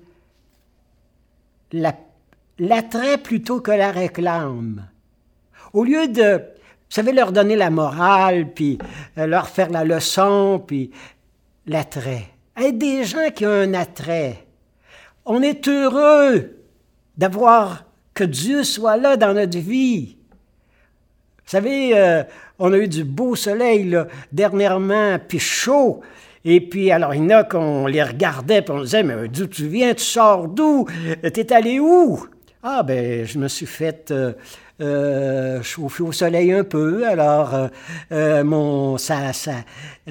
l'attrait 1.72 3.18
plutôt 3.18 3.60
que 3.60 3.70
la 3.70 3.90
réclame. 3.90 4.86
Au 5.72 5.84
lieu 5.84 6.08
de, 6.08 6.36
vous 6.36 6.94
savez, 6.94 7.12
leur 7.12 7.32
donner 7.32 7.56
la 7.56 7.70
morale, 7.70 8.52
puis 8.52 8.78
euh, 9.18 9.26
leur 9.26 9.48
faire 9.48 9.70
la 9.70 9.84
leçon, 9.84 10.62
puis 10.64 10.90
l'attrait. 11.66 12.28
Être 12.56 12.78
des 12.78 13.04
gens 13.04 13.30
qui 13.34 13.44
ont 13.44 13.50
un 13.50 13.74
attrait. 13.74 14.46
On 15.24 15.42
est 15.42 15.66
heureux 15.68 16.56
d'avoir 17.16 17.84
que 18.14 18.24
Dieu 18.24 18.64
soit 18.64 18.96
là 18.96 19.16
dans 19.16 19.34
notre 19.34 19.58
vie. 19.58 20.16
Vous 21.44 21.50
savez, 21.50 21.96
euh, 21.98 22.24
on 22.58 22.72
a 22.72 22.78
eu 22.78 22.88
du 22.88 23.04
beau 23.04 23.36
soleil 23.36 23.84
là, 23.84 24.06
dernièrement, 24.32 25.18
puis 25.18 25.38
chaud. 25.38 26.00
Et 26.48 26.60
puis, 26.60 26.92
alors, 26.92 27.12
il 27.12 27.24
y 27.24 27.26
en 27.26 27.38
a 27.38 27.42
qu'on 27.42 27.88
les 27.88 28.04
regardait, 28.04 28.62
puis 28.62 28.72
on 28.72 28.80
disait, 28.80 29.02
mais 29.02 29.26
d'où 29.26 29.48
tu 29.48 29.66
viens, 29.66 29.92
tu 29.94 30.04
sors 30.04 30.46
d'où, 30.46 30.86
t'es 31.20 31.52
allé 31.52 31.80
où? 31.80 32.24
Ah, 32.62 32.84
ben, 32.84 33.26
je 33.26 33.36
me 33.38 33.48
suis 33.48 33.66
fait 33.66 34.12
euh, 34.12 34.32
euh, 34.80 35.60
chauffer 35.64 36.04
au 36.04 36.12
soleil 36.12 36.52
un 36.52 36.62
peu, 36.62 37.04
alors, 37.04 37.68
euh, 38.12 38.44
mon, 38.44 38.96
ça, 38.96 39.32
ça, 39.32 39.54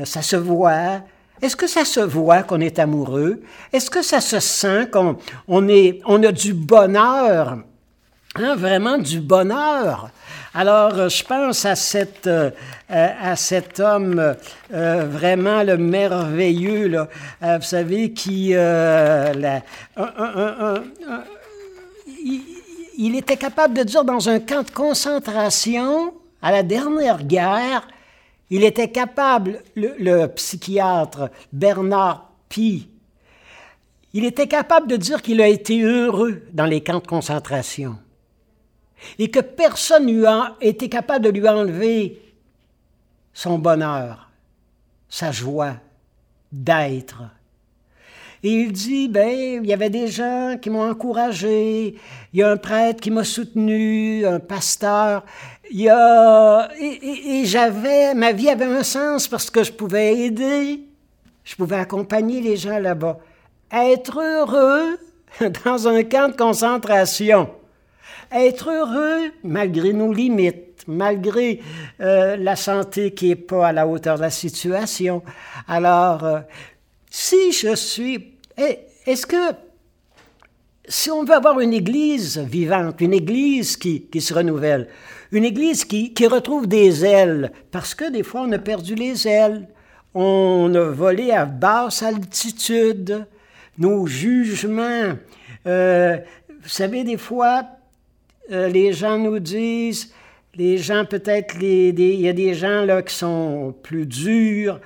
ça 0.04 0.22
se 0.22 0.36
voit. 0.36 1.04
Est-ce 1.42 1.56
que 1.56 1.68
ça 1.68 1.86
se 1.86 2.02
voit 2.02 2.44
qu'on 2.44 2.60
est 2.60 2.80
amoureux? 2.80 3.40
Est-ce 3.72 3.90
que 3.90 4.02
ça 4.02 4.20
se 4.20 4.42
sent 4.42 4.90
qu'on 4.92 5.16
on 5.48 5.66
on 6.06 6.22
a 6.22 6.32
du 6.34 6.54
bonheur? 6.54 7.60
Hein, 8.36 8.56
vraiment 8.56 8.98
du 8.98 9.22
bonheur? 9.22 10.10
Alors, 10.58 10.98
euh, 10.98 11.10
je 11.10 11.22
pense 11.22 11.66
à, 11.66 11.76
cette, 11.76 12.28
euh, 12.28 12.50
à 12.90 13.36
cet 13.36 13.82
homme 13.82 14.36
euh, 14.74 15.06
vraiment 15.06 15.64
le 15.64 15.76
merveilleux, 15.78 16.88
là, 16.88 17.10
vous 17.42 17.62
savez, 17.62 18.14
qui... 18.14 18.54
La, 18.54 19.62
il, 22.98 23.18
était 23.18 23.36
capable 23.36 23.74
de 23.74 23.84
dire 23.84 24.06
dans 24.06 24.30
un 24.30 24.40
camp 24.40 24.64
de 24.64 24.72
concentration, 24.72 26.14
à 26.42 26.54
la 26.54 26.64
dernière 26.64 27.22
guerre, 27.24 27.86
il 28.50 28.64
était 28.64 28.92
capable, 28.92 29.62
le, 29.76 29.94
le 30.00 30.28
psychiatre 30.28 31.32
Bernard 31.52 32.32
Pi, 32.48 32.88
il 34.14 34.24
était 34.24 34.48
capable 34.48 34.88
de 34.88 34.96
dire 34.96 35.22
qu'il 35.22 35.42
a 35.42 35.50
été 35.50 35.82
heureux 35.82 36.44
dans 36.54 36.66
les 36.66 36.82
camps 36.82 37.00
de 37.00 37.08
concentration 37.08 37.98
et 39.20 39.30
que 39.30 39.40
personne 39.40 40.12
n'a 40.22 40.56
été 40.62 40.90
capable 40.90 41.26
de 41.26 41.30
lui 41.30 41.48
enlever 41.48 42.22
son 43.34 43.60
bonheur, 43.60 44.30
sa 45.10 45.32
joie 45.32 45.76
d'être. 46.52 47.24
Et 48.44 48.52
il 48.52 48.72
dit, 48.72 49.08
ben, 49.08 49.64
il 49.64 49.66
y 49.66 49.74
avait 49.74 49.90
des 49.90 50.08
gens 50.08 50.56
qui 50.62 50.70
m'ont 50.70 50.88
encouragé, 50.88 51.96
il 52.32 52.40
y 52.40 52.44
a 52.44 52.52
un 52.52 52.58
prêtre 52.58 53.02
qui 53.02 53.10
m'a 53.10 53.24
soutenu, 53.24 54.26
un 54.26 54.40
pasteur, 54.40 55.26
il 55.72 55.82
y 55.82 55.90
a, 55.90 56.70
et, 56.80 57.40
et 57.40 57.46
j'avais, 57.46 58.14
ma 58.14 58.32
vie 58.32 58.50
avait 58.50 58.66
un 58.66 58.84
sens 58.84 59.28
parce 59.28 59.50
que 59.50 59.64
je 59.64 59.72
pouvais 59.72 60.16
aider, 60.20 60.82
je 61.44 61.56
pouvais 61.56 61.78
accompagner 61.78 62.40
les 62.40 62.56
gens 62.56 62.78
là-bas. 62.78 63.18
Être 63.72 64.22
heureux 64.22 65.00
dans 65.66 65.88
un 65.88 66.04
camp 66.04 66.30
de 66.30 66.36
concentration 66.36 67.50
être 68.32 68.70
heureux 68.72 69.32
malgré 69.44 69.94
nos 69.94 70.12
limites, 70.12 70.84
malgré 70.88 71.62
euh, 72.02 72.36
la 72.38 72.56
santé 72.56 73.12
qui 73.12 73.30
n'est 73.30 73.36
pas 73.36 73.68
à 73.68 73.72
la 73.72 73.88
hauteur 73.88 74.18
de 74.18 74.22
la 74.22 74.30
situation. 74.30 75.24
Alors, 75.68 76.24
euh, 76.24 76.40
si 77.10 77.52
je 77.52 77.76
suis... 77.76 78.34
Eh, 78.58 78.80
est-ce 79.06 79.26
que 79.26 79.54
si 80.88 81.10
on 81.10 81.24
veut 81.24 81.34
avoir 81.34 81.60
une 81.60 81.74
Église 81.74 82.38
vivante, 82.38 83.02
une 83.02 83.14
Église 83.14 83.76
qui, 83.78 84.04
qui 84.04 84.22
se 84.22 84.34
renouvelle, 84.34 84.88
une 85.32 85.44
Église 85.44 85.84
qui, 85.84 86.14
qui, 86.14 86.28
retrouve 86.28 86.68
des 86.68 87.04
ailes, 87.04 87.52
parce 87.72 87.96
que 87.96 88.10
des 88.12 88.24
fois 88.24 88.42
on 88.42 88.52
a 88.52 88.60
perdu 88.60 88.96
les 88.96 89.28
ailes, 89.28 89.68
on 90.14 90.72
a 90.76 90.84
volé 90.84 91.32
à 91.32 91.46
basse 91.46 92.04
altitude, 92.04 93.26
nos 93.78 94.06
jugements, 94.06 95.14
euh, 95.68 96.18
vous 96.62 96.70
savez, 96.70 97.04
des 97.04 97.18
fois, 97.18 97.64
euh, 98.52 98.68
les 98.68 98.94
gens 98.94 99.18
nous 99.18 99.40
disent, 99.40 100.14
les 100.56 100.78
gens 100.78 101.06
peut-être, 101.06 101.56
il 101.62 102.00
y 102.00 102.30
a 102.30 102.34
des 102.34 102.54
gens 102.54 102.86
là 102.86 103.02
qui 103.02 103.14
sont 103.14 103.74
plus 103.84 104.06
durs, 104.06 104.80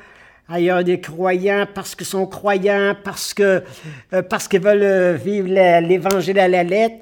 ailleurs 0.47 0.83
des 0.83 0.99
croyants 0.99 1.67
parce 1.73 1.95
qu'ils 1.95 2.07
sont 2.07 2.25
croyants, 2.25 2.95
parce 3.03 3.33
que 3.33 3.63
euh, 4.13 4.21
parce 4.21 4.47
qu'ils 4.47 4.61
veulent 4.61 4.81
euh, 4.81 5.13
vivre 5.13 5.47
l'évangile 5.47 6.39
à 6.39 6.47
la 6.47 6.63
lettre. 6.63 6.95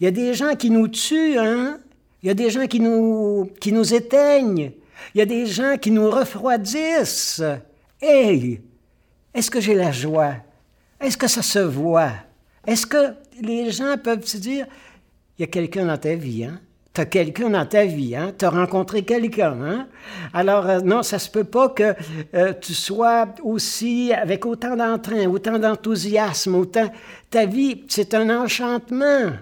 Il 0.00 0.04
y 0.04 0.06
a 0.06 0.10
des 0.10 0.34
gens 0.34 0.54
qui 0.54 0.70
nous 0.70 0.88
tuent, 0.88 1.38
hein? 1.38 1.78
Il 2.22 2.28
y 2.28 2.30
a 2.30 2.34
des 2.34 2.50
gens 2.50 2.66
qui 2.66 2.80
nous, 2.80 3.50
qui 3.60 3.72
nous 3.72 3.94
éteignent. 3.94 4.72
Il 5.14 5.18
y 5.18 5.20
a 5.20 5.26
des 5.26 5.46
gens 5.46 5.76
qui 5.80 5.90
nous 5.90 6.10
refroidissent. 6.10 7.42
Hey! 8.00 8.60
Est-ce 9.34 9.50
que 9.50 9.60
j'ai 9.60 9.74
la 9.74 9.92
joie? 9.92 10.34
Est-ce 11.00 11.16
que 11.16 11.28
ça 11.28 11.42
se 11.42 11.58
voit? 11.58 12.12
Est-ce 12.66 12.86
que 12.86 13.14
les 13.40 13.70
gens 13.70 13.96
peuvent 14.02 14.24
se 14.24 14.38
dire, 14.38 14.66
il 15.38 15.42
y 15.42 15.44
a 15.44 15.48
quelqu'un 15.48 15.86
dans 15.86 15.98
ta 15.98 16.14
vie, 16.14 16.44
hein? 16.44 16.60
tu 16.96 17.00
as 17.02 17.06
quelqu'un 17.06 17.50
dans 17.50 17.66
ta 17.66 17.84
vie, 17.84 18.16
hein? 18.16 18.32
tu 18.38 18.44
as 18.46 18.50
rencontré 18.50 19.02
quelqu'un. 19.02 19.60
Hein? 19.60 19.88
Alors, 20.32 20.66
euh, 20.66 20.80
non, 20.80 21.02
ça 21.02 21.18
se 21.18 21.30
peut 21.30 21.44
pas 21.44 21.68
que 21.68 21.94
euh, 22.34 22.54
tu 22.58 22.72
sois 22.72 23.26
aussi 23.42 24.12
avec 24.14 24.46
autant 24.46 24.76
d'entrain, 24.76 25.26
autant 25.26 25.58
d'enthousiasme, 25.58 26.54
autant. 26.54 26.90
Ta 27.28 27.44
vie, 27.44 27.84
c'est 27.88 28.14
un 28.14 28.30
enchantement. 28.30 29.32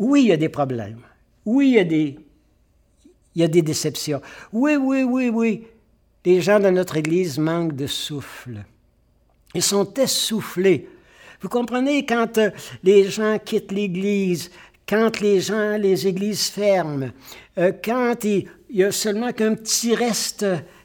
Oui, 0.00 0.22
il 0.22 0.28
y 0.28 0.32
a 0.32 0.36
des 0.36 0.48
problèmes. 0.48 1.00
Oui, 1.44 1.68
il 1.68 1.74
y 1.74 1.78
a 1.78 1.84
des, 1.84 2.18
il 3.36 3.42
y 3.42 3.44
a 3.44 3.48
des 3.48 3.62
déceptions. 3.62 4.20
Oui, 4.52 4.74
oui, 4.76 5.04
oui, 5.04 5.28
oui. 5.28 5.66
Les 6.24 6.40
gens 6.40 6.58
de 6.58 6.70
notre 6.70 6.96
Église 6.96 7.38
manquent 7.38 7.76
de 7.76 7.86
souffle. 7.86 8.64
Ils 9.54 9.62
sont 9.62 9.92
essoufflés. 9.94 10.88
Vous 11.40 11.48
comprenez, 11.48 12.06
quand 12.06 12.38
euh, 12.38 12.50
les 12.82 13.04
gens 13.10 13.38
quittent 13.38 13.70
l'Église, 13.70 14.50
quand 14.88 15.20
les 15.20 15.40
gens, 15.40 15.76
les 15.76 16.06
églises 16.06 16.48
ferment, 16.48 17.10
euh, 17.58 17.72
quand 17.84 18.24
il, 18.24 18.48
y 18.70 18.84
a 18.84 18.92
seulement 18.92 19.32
qu'un 19.32 19.54
petit 19.54 19.94
reste 19.94 20.44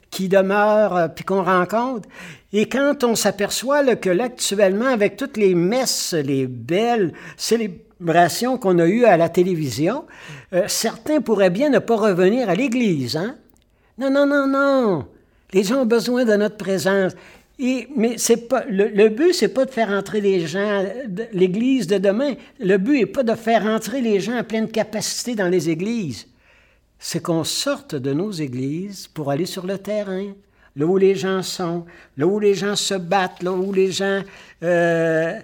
qui 0.09 0.29
demeure 0.29 0.95
euh, 0.95 1.07
puis 1.07 1.25
qu'on 1.25 1.43
rencontre, 1.43 2.07
et 2.51 2.67
quand 2.67 3.03
on 3.03 3.15
s'aperçoit 3.15 3.95
que 3.95 4.09
là, 4.09 4.25
actuellement, 4.25 4.87
avec 4.87 5.17
toutes 5.17 5.37
les 5.37 5.53
messes, 5.53 6.13
les 6.13 6.47
belles 6.47 7.13
célébrations 7.37 8.57
qu'on 8.57 8.79
a 8.79 8.87
eues 8.87 9.05
à 9.05 9.17
la 9.17 9.29
télévision, 9.29 10.05
euh, 10.53 10.63
certains 10.67 11.21
pourraient 11.21 11.51
bien 11.51 11.69
ne 11.69 11.79
pas 11.79 11.95
revenir 11.95 12.49
à 12.49 12.55
l'Église. 12.55 13.17
Hein? 13.17 13.35
Non, 13.97 14.09
non, 14.09 14.25
non, 14.25 14.47
non. 14.47 15.05
Les 15.51 15.63
gens 15.63 15.81
ont 15.81 15.85
besoin 15.85 16.25
de 16.25 16.35
notre 16.35 16.57
présence 16.57 17.13
mais 17.95 18.17
c'est 18.17 18.47
pas 18.47 18.63
le, 18.69 18.87
le 18.87 19.09
but, 19.09 19.33
c'est 19.33 19.49
pas 19.49 19.65
de 19.65 19.71
faire 19.71 19.89
entrer 19.89 20.21
les 20.21 20.47
gens, 20.47 20.85
l'Église 21.33 21.87
de 21.87 21.97
demain. 21.97 22.35
Le 22.59 22.77
but 22.77 22.99
n'est 22.99 23.05
pas 23.05 23.23
de 23.23 23.35
faire 23.35 23.65
entrer 23.65 24.01
les 24.01 24.21
gens 24.21 24.37
à 24.37 24.43
pleine 24.43 24.69
capacité 24.69 25.35
dans 25.35 25.49
les 25.49 25.69
églises. 25.69 26.27
C'est 26.99 27.21
qu'on 27.21 27.43
sorte 27.43 27.95
de 27.95 28.13
nos 28.13 28.31
églises 28.31 29.07
pour 29.07 29.29
aller 29.29 29.45
sur 29.45 29.65
le 29.65 29.77
terrain, 29.77 30.33
là 30.75 30.85
où 30.85 30.97
les 30.97 31.15
gens 31.15 31.43
sont, 31.43 31.85
là 32.15 32.27
où 32.27 32.39
les 32.39 32.53
gens 32.53 32.77
se 32.77 32.93
battent, 32.93 33.43
là 33.43 33.51
où 33.51 33.73
les 33.73 33.91
gens. 33.91 34.21
Euh, 34.63 35.37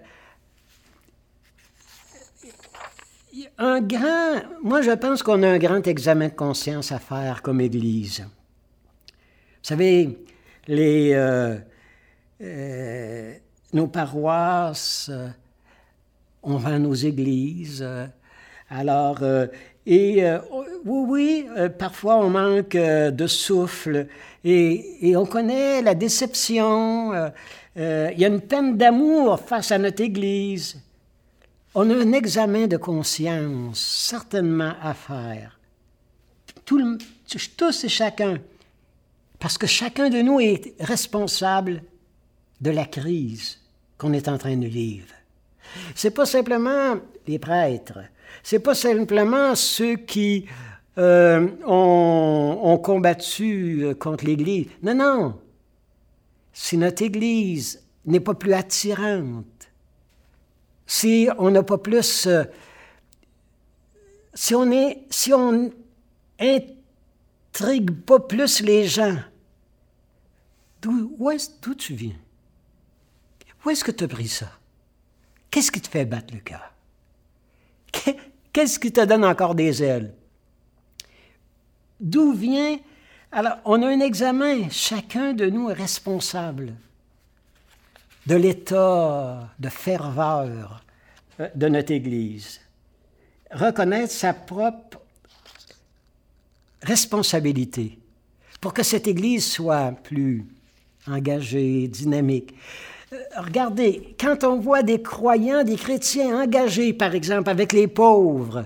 un 3.57 3.81
grand. 3.81 4.41
Moi, 4.63 4.81
je 4.81 4.91
pense 4.91 5.21
qu'on 5.21 5.43
a 5.43 5.49
un 5.49 5.57
grand 5.57 5.85
examen 5.85 6.29
de 6.29 6.33
conscience 6.33 6.93
à 6.93 6.99
faire 6.99 7.41
comme 7.41 7.59
Église. 7.59 8.21
Vous 8.21 9.63
savez, 9.63 10.17
les. 10.67 11.11
Euh, 11.13 11.57
nos 13.73 13.87
paroisses, 13.87 15.09
euh, 15.11 15.27
on 16.43 16.63
à 16.65 16.79
nos 16.79 16.93
églises. 16.93 17.81
Euh, 17.81 18.07
alors, 18.69 19.23
et 19.85 20.23
oui, 20.85 21.05
oui, 21.07 21.47
parfois 21.77 22.17
on 22.17 22.31
manque 22.31 22.75
de 22.75 23.27
souffle 23.27 24.07
et, 24.43 25.09
et, 25.09 25.15
on 25.15 25.27
connaît 25.27 25.83
la 25.83 25.93
déception. 25.93 27.13
il 27.75 28.17
y 28.17 28.25
a 28.25 28.27
une 28.27 28.41
peine 28.41 28.75
d'amour 28.75 29.39
face 29.39 29.71
à 29.71 29.77
notre 29.77 30.01
Église. 30.01 30.81
On 31.75 31.91
a 31.91 31.93
un 31.93 32.13
examen 32.13 32.65
de 32.65 32.77
conscience 32.77 33.79
certainement 33.79 34.73
à 34.81 34.95
faire. 34.95 35.59
Tout 36.65 36.97
tous 37.55 37.83
et 37.83 37.89
chacun. 37.89 38.39
Parce 39.37 39.59
que 39.59 39.67
chacun 39.67 40.09
de 40.09 40.21
nous 40.23 40.39
est 40.39 40.73
responsable 40.79 41.83
de 42.65 42.71
la 42.71 42.85
crise 42.85 43.59
qu'on 43.97 44.11
est 44.13 44.27
en 44.27 44.39
train 44.39 44.57
de 44.57 44.65
vivre. 44.65 45.13
C'est 45.93 46.09
pas 46.09 46.25
simplement 46.25 46.95
les 47.27 47.37
prêtres, 47.37 47.99
c'est 48.41 48.59
pas 48.59 48.73
simplement 48.73 49.53
ceux 49.55 49.97
qui 49.97 50.45
euh, 50.97 51.47
ont, 51.65 52.79
combattu 52.83 53.83
euh, 53.83 53.93
contre 53.93 54.25
l'Église. 54.25 54.67
Non, 54.81 54.95
non. 54.95 55.39
Si 56.53 56.77
notre 56.77 57.03
Église 57.03 57.83
n'est 58.05 58.19
pas 58.19 58.33
plus 58.33 58.53
attirante, 58.53 59.45
si 60.87 61.27
on 61.37 61.51
n'a 61.51 61.63
pas 61.63 61.77
plus, 61.77 62.27
euh, 62.27 62.45
si 64.33 64.55
on 64.55 64.71
est, 64.71 65.03
si 65.09 65.33
on 65.33 65.71
intrigue 66.39 67.91
pas 67.91 68.19
plus 68.19 68.61
les 68.61 68.87
gens, 68.87 69.17
d'où 70.81 71.29
est 71.29 71.51
d'où 71.61 71.75
tu 71.75 71.93
viens? 71.93 72.24
Où 73.65 73.71
est-ce 73.71 73.83
que 73.83 73.91
tu 73.91 74.03
as 74.03 74.07
pris 74.07 74.27
ça? 74.27 74.51
Qu'est-ce 75.49 75.71
qui 75.71 75.81
te 75.81 75.87
fait 75.87 76.05
battre 76.05 76.33
le 76.33 76.39
cœur? 76.39 76.71
Qu'est-ce 78.53 78.77
qui 78.77 78.91
te 78.91 79.03
donne 79.03 79.25
encore 79.25 79.55
des 79.55 79.81
ailes? 79.81 80.13
D'où 81.99 82.33
vient... 82.33 82.77
Alors, 83.31 83.57
on 83.65 83.81
a 83.81 83.87
un 83.87 83.99
examen. 83.99 84.69
Chacun 84.69 85.33
de 85.33 85.47
nous 85.47 85.69
est 85.69 85.73
responsable 85.73 86.73
de 88.25 88.35
l'état 88.35 89.49
de 89.59 89.69
ferveur 89.69 90.83
euh, 91.39 91.49
de 91.53 91.67
notre 91.67 91.91
Église. 91.91 92.61
Reconnaître 93.51 94.13
sa 94.13 94.33
propre 94.33 95.01
responsabilité 96.81 97.99
pour 98.61 98.73
que 98.73 98.83
cette 98.83 99.07
Église 99.07 99.45
soit 99.45 99.91
plus 99.91 100.45
engagée, 101.07 101.87
dynamique. 101.87 102.55
Regardez, 103.37 104.15
quand 104.19 104.43
on 104.43 104.59
voit 104.59 104.83
des 104.83 105.01
croyants, 105.01 105.63
des 105.63 105.75
chrétiens 105.75 106.41
engagés, 106.41 106.93
par 106.93 107.13
exemple, 107.13 107.49
avec 107.49 107.71
les 107.71 107.87
pauvres, 107.87 108.65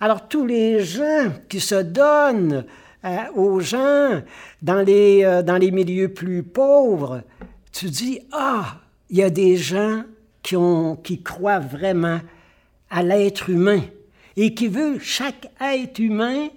alors 0.00 0.28
tous 0.28 0.46
les 0.46 0.84
gens 0.84 1.32
qui 1.48 1.60
se 1.60 1.76
donnent 1.76 2.64
euh, 3.04 3.16
aux 3.34 3.60
gens 3.60 4.22
dans 4.60 4.82
les, 4.82 5.24
euh, 5.24 5.42
dans 5.42 5.56
les 5.56 5.70
milieux 5.70 6.12
plus 6.12 6.42
pauvres, 6.42 7.22
tu 7.72 7.86
dis, 7.86 8.20
ah, 8.32 8.76
il 9.08 9.18
y 9.18 9.22
a 9.22 9.30
des 9.30 9.56
gens 9.56 10.02
qui, 10.42 10.56
ont, 10.56 10.96
qui 10.96 11.22
croient 11.22 11.58
vraiment 11.58 12.20
à 12.90 13.02
l'être 13.02 13.50
humain 13.50 13.80
et 14.36 14.54
qui 14.54 14.68
veulent 14.68 15.00
chaque 15.00 15.50
être 15.60 15.98
humain 15.98 16.48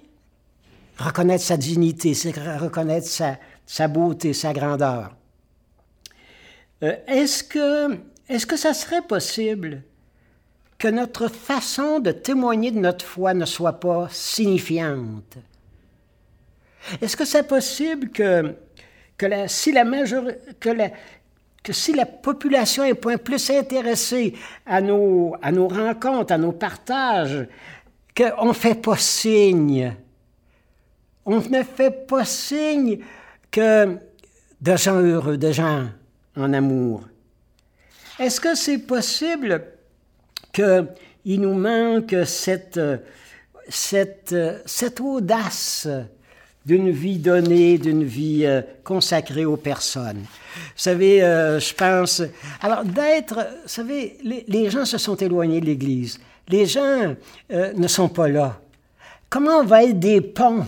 reconnaître 0.98 1.44
sa 1.44 1.56
dignité, 1.56 2.12
reconnaître 2.60 3.06
sa, 3.06 3.38
sa 3.66 3.88
beauté, 3.88 4.32
sa 4.32 4.52
grandeur. 4.52 5.14
Euh, 6.82 6.96
est-ce 7.06 7.44
que, 7.44 7.94
est 8.28 8.44
que 8.46 8.56
ça 8.56 8.74
serait 8.74 9.02
possible 9.02 9.82
que 10.78 10.88
notre 10.88 11.28
façon 11.28 12.00
de 12.00 12.10
témoigner 12.10 12.72
de 12.72 12.80
notre 12.80 13.04
foi 13.04 13.34
ne 13.34 13.44
soit 13.44 13.78
pas 13.78 14.08
signifiante? 14.10 15.38
Est-ce 17.00 17.16
que 17.16 17.24
c'est 17.24 17.46
possible 17.46 18.08
que, 18.08 18.56
que, 19.16 19.26
si 19.46 19.70
la 19.70 19.84
la, 19.84 20.90
que 21.62 21.72
si 21.72 21.92
la 21.92 22.06
population 22.06 22.82
est 22.82 22.94
point 22.94 23.18
plus 23.18 23.50
intéressée 23.50 24.34
à 24.66 24.80
nos, 24.80 25.36
à 25.40 25.52
nos 25.52 25.68
rencontres, 25.68 26.32
à 26.32 26.38
nos 26.38 26.50
partages, 26.50 27.46
qu'on 28.16 28.46
ne 28.46 28.52
fait 28.52 28.74
pas 28.74 28.96
signe, 28.96 29.94
on 31.24 31.36
ne 31.36 31.62
fait 31.62 32.06
pas 32.06 32.24
signe 32.24 32.98
que 33.52 33.96
de 34.60 34.76
gens 34.76 35.00
heureux, 35.00 35.36
de 35.36 35.52
gens 35.52 35.86
en 36.36 36.52
amour. 36.52 37.02
Est-ce 38.18 38.40
que 38.40 38.54
c'est 38.54 38.78
possible 38.78 39.62
qu'il 40.52 41.40
nous 41.40 41.54
manque 41.54 42.14
cette, 42.26 42.80
cette, 43.68 44.34
cette 44.66 45.00
audace 45.00 45.88
d'une 46.64 46.90
vie 46.90 47.18
donnée, 47.18 47.78
d'une 47.78 48.04
vie 48.04 48.44
euh, 48.44 48.62
consacrée 48.84 49.44
aux 49.44 49.56
personnes? 49.56 50.20
Vous 50.20 50.72
savez, 50.76 51.22
euh, 51.22 51.58
je 51.58 51.74
pense... 51.74 52.22
Alors, 52.60 52.84
d'être... 52.84 53.34
Vous 53.62 53.68
savez, 53.68 54.18
les, 54.22 54.70
gens 54.70 54.84
se 54.84 54.98
sont 54.98 55.16
éloignés 55.16 55.60
de 55.60 55.66
l'Église. 55.66 56.20
Les 56.48 56.66
gens 56.66 57.16
euh, 57.50 57.72
ne 57.72 57.88
sont 57.88 58.08
pas 58.08 58.28
là. 58.28 58.60
Comment 59.28 59.60
on 59.60 59.64
va 59.64 59.84
être 59.84 59.98
des 59.98 60.20
ponts 60.20 60.66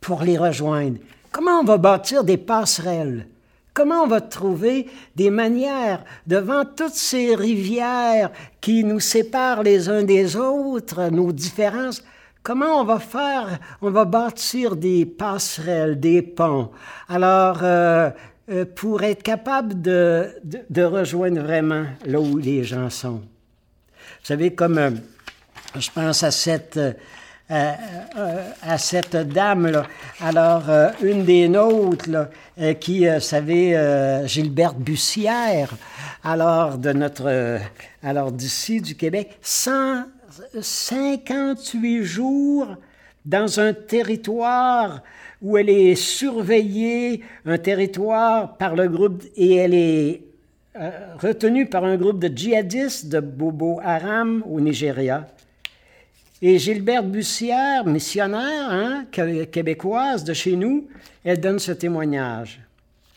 pour 0.00 0.22
les 0.22 0.38
rejoindre? 0.38 0.98
Comment 1.32 1.60
on 1.60 1.64
va 1.64 1.76
bâtir 1.76 2.22
des 2.22 2.36
passerelles? 2.36 3.26
Comment 3.74 4.04
on 4.04 4.06
va 4.06 4.20
trouver 4.20 4.86
des 5.16 5.30
manières 5.30 6.04
devant 6.28 6.64
toutes 6.64 6.94
ces 6.94 7.34
rivières 7.34 8.30
qui 8.60 8.84
nous 8.84 9.00
séparent 9.00 9.64
les 9.64 9.88
uns 9.88 10.04
des 10.04 10.36
autres, 10.36 11.10
nos 11.10 11.32
différences? 11.32 12.04
Comment 12.44 12.80
on 12.80 12.84
va 12.84 13.00
faire? 13.00 13.58
On 13.82 13.90
va 13.90 14.04
bâtir 14.04 14.76
des 14.76 15.04
passerelles, 15.04 15.98
des 15.98 16.22
ponts. 16.22 16.70
Alors, 17.08 17.58
euh, 17.64 18.10
euh, 18.48 18.64
pour 18.64 19.02
être 19.02 19.24
capable 19.24 19.82
de, 19.82 20.28
de, 20.44 20.82
rejoindre 20.82 21.40
vraiment 21.40 21.86
là 22.06 22.20
où 22.20 22.38
les 22.38 22.62
gens 22.62 22.90
sont. 22.90 23.22
Vous 23.22 24.24
savez, 24.24 24.54
comme 24.54 24.78
euh, 24.78 24.90
je 25.76 25.90
pense 25.90 26.22
à 26.22 26.30
cette 26.30 26.78
euh, 27.50 27.72
euh, 28.16 28.48
à, 28.62 28.78
cette 28.78 29.16
dame-là. 29.16 29.86
Alors, 30.18 30.70
euh, 30.70 30.88
une 31.02 31.26
des 31.26 31.46
nôtres, 31.46 32.08
là, 32.08 32.30
qui, 32.80 33.04
savez, 33.20 33.76
Gilberte 34.24 34.78
Bussière, 34.78 35.74
alors 36.22 36.78
de 36.78 36.92
notre, 36.92 37.58
alors 38.02 38.32
d'ici, 38.32 38.80
du 38.80 38.96
Québec, 38.96 39.36
158 39.42 42.02
jours 42.02 42.76
dans 43.26 43.60
un 43.60 43.74
territoire 43.74 45.02
où 45.42 45.58
elle 45.58 45.68
est 45.68 45.96
surveillée, 45.96 47.22
un 47.44 47.58
territoire 47.58 48.56
par 48.56 48.74
le 48.74 48.88
groupe, 48.88 49.22
et 49.36 49.56
elle 49.56 49.74
est 49.74 50.22
retenue 51.20 51.66
par 51.66 51.84
un 51.84 51.98
groupe 51.98 52.20
de 52.20 52.34
djihadistes 52.34 53.08
de 53.08 53.20
Bobo 53.20 53.80
Haram 53.84 54.42
au 54.48 54.62
Nigeria. 54.62 55.26
Et 56.46 56.58
Gilberte 56.58 57.06
Bussière, 57.06 57.86
missionnaire 57.86 58.70
hein, 58.70 59.06
québécoise 59.10 60.24
de 60.24 60.34
chez 60.34 60.56
nous, 60.56 60.88
elle 61.24 61.40
donne 61.40 61.58
ce 61.58 61.72
témoignage. 61.72 62.60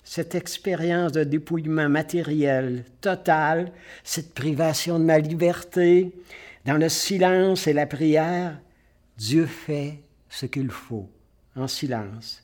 Cette 0.06 0.34
expérience 0.34 1.12
de 1.12 1.26
dépouillement 1.26 1.90
matériel 1.90 2.86
total, 3.02 3.74
cette 4.06 4.34
privation 4.34 4.98
de 4.98 5.04
ma 5.04 5.20
liberté, 5.20 6.14
dans 6.64 6.78
le 6.78 6.88
silence 6.88 7.68
et 7.68 7.74
la 7.74 7.86
prière, 7.86 8.62
Dieu 9.18 9.46
fait 9.46 10.00
ce 10.30 10.46
qu'il 10.46 10.70
faut 10.70 11.10
en 11.58 11.68
silence. 11.68 12.42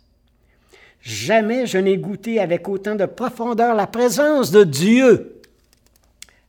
Jamais 1.01 1.65
je 1.65 1.77
n'ai 1.77 1.95
goûté 1.95 2.41
avec 2.41 2.67
autant 2.67 2.95
de 2.95 3.05
profondeur 3.05 3.73
la 3.73 3.87
présence 3.87 4.51
de 4.51 4.65
Dieu. 4.65 5.41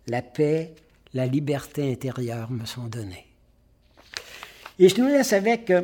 La 0.09 0.23
paix, 0.23 0.75
la 1.13 1.27
liberté 1.27 1.89
intérieure 1.93 2.51
me 2.51 2.67
sont 2.67 2.89
données. 2.89 3.29
Et 4.79 4.89
je 4.89 5.01
nous 5.01 5.09
laisse 5.09 5.33
avec 5.33 5.71
euh, 5.71 5.83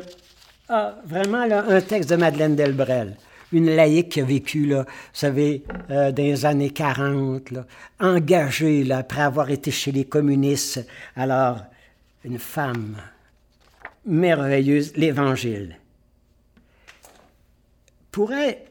ah, 0.69 0.95
vraiment 1.05 1.41
un 1.41 1.81
texte 1.81 2.09
de 2.09 2.15
Madeleine 2.15 2.55
Delbrel, 2.55 3.15
une 3.53 3.73
laïque 3.73 4.09
qui 4.09 4.21
a 4.21 4.25
vécu, 4.25 4.65
là, 4.65 4.83
vous 4.83 4.89
savez, 5.13 5.63
euh, 5.89 6.11
dans 6.11 6.23
les 6.23 6.45
années 6.45 6.71
40, 6.71 7.53
engagée 7.99 8.83
là, 8.83 8.99
après 8.99 9.21
avoir 9.21 9.49
été 9.49 9.71
chez 9.71 9.91
les 9.91 10.05
communistes. 10.05 10.85
Alors, 11.15 11.59
une 12.23 12.39
femme 12.39 12.97
merveilleuse, 14.05 14.93
l'Évangile 14.95 15.77
pourrait. 18.11 18.65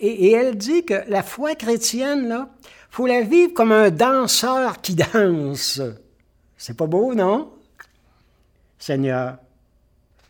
Et, 0.00 0.32
elle 0.32 0.56
dit 0.56 0.84
que 0.84 1.02
la 1.08 1.22
foi 1.22 1.54
chrétienne, 1.54 2.28
là, 2.28 2.50
faut 2.90 3.06
la 3.06 3.22
vivre 3.22 3.54
comme 3.54 3.72
un 3.72 3.90
danseur 3.90 4.82
qui 4.82 4.94
danse. 4.94 5.80
C'est 6.58 6.76
pas 6.76 6.86
beau, 6.86 7.14
non? 7.14 7.50
Seigneur, 8.78 9.38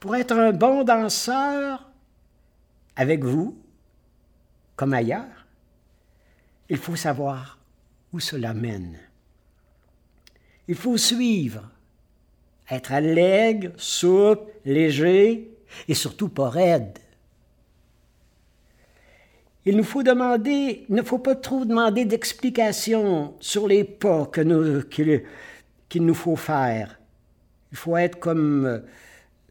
pour 0.03 0.17
être 0.17 0.33
un 0.33 0.51
bon 0.51 0.83
danseur 0.83 1.89
avec 2.97 3.23
vous, 3.23 3.57
comme 4.75 4.95
ailleurs, 4.95 5.47
il 6.69 6.77
faut 6.77 6.97
savoir 6.97 7.61
où 8.13 8.19
cela 8.19 8.53
mène. 8.53 8.99
Il 10.67 10.75
faut 10.75 10.97
suivre, 10.97 11.71
être 12.69 12.91
allègre, 12.91 13.71
souple, 13.77 14.51
léger 14.65 15.49
et 15.87 15.95
surtout 15.95 16.29
pas 16.29 16.51
raide. 16.51 16.99
Il 19.65 19.77
nous 19.77 19.85
faut 19.85 20.03
demander, 20.03 20.85
il 20.89 20.97
ne 20.97 21.03
faut 21.03 21.19
pas 21.19 21.37
trop 21.37 21.65
demander 21.65 22.07
d'explications 22.07 23.37
sur 23.39 23.69
les 23.69 23.85
pas 23.85 24.27
qu'il, 24.27 25.23
nous 25.95 26.15
faut 26.15 26.35
faire. 26.35 26.99
Il 27.71 27.79
faut 27.79 27.97
être 27.97 28.19
comme 28.19 28.67
euh, 28.67 28.81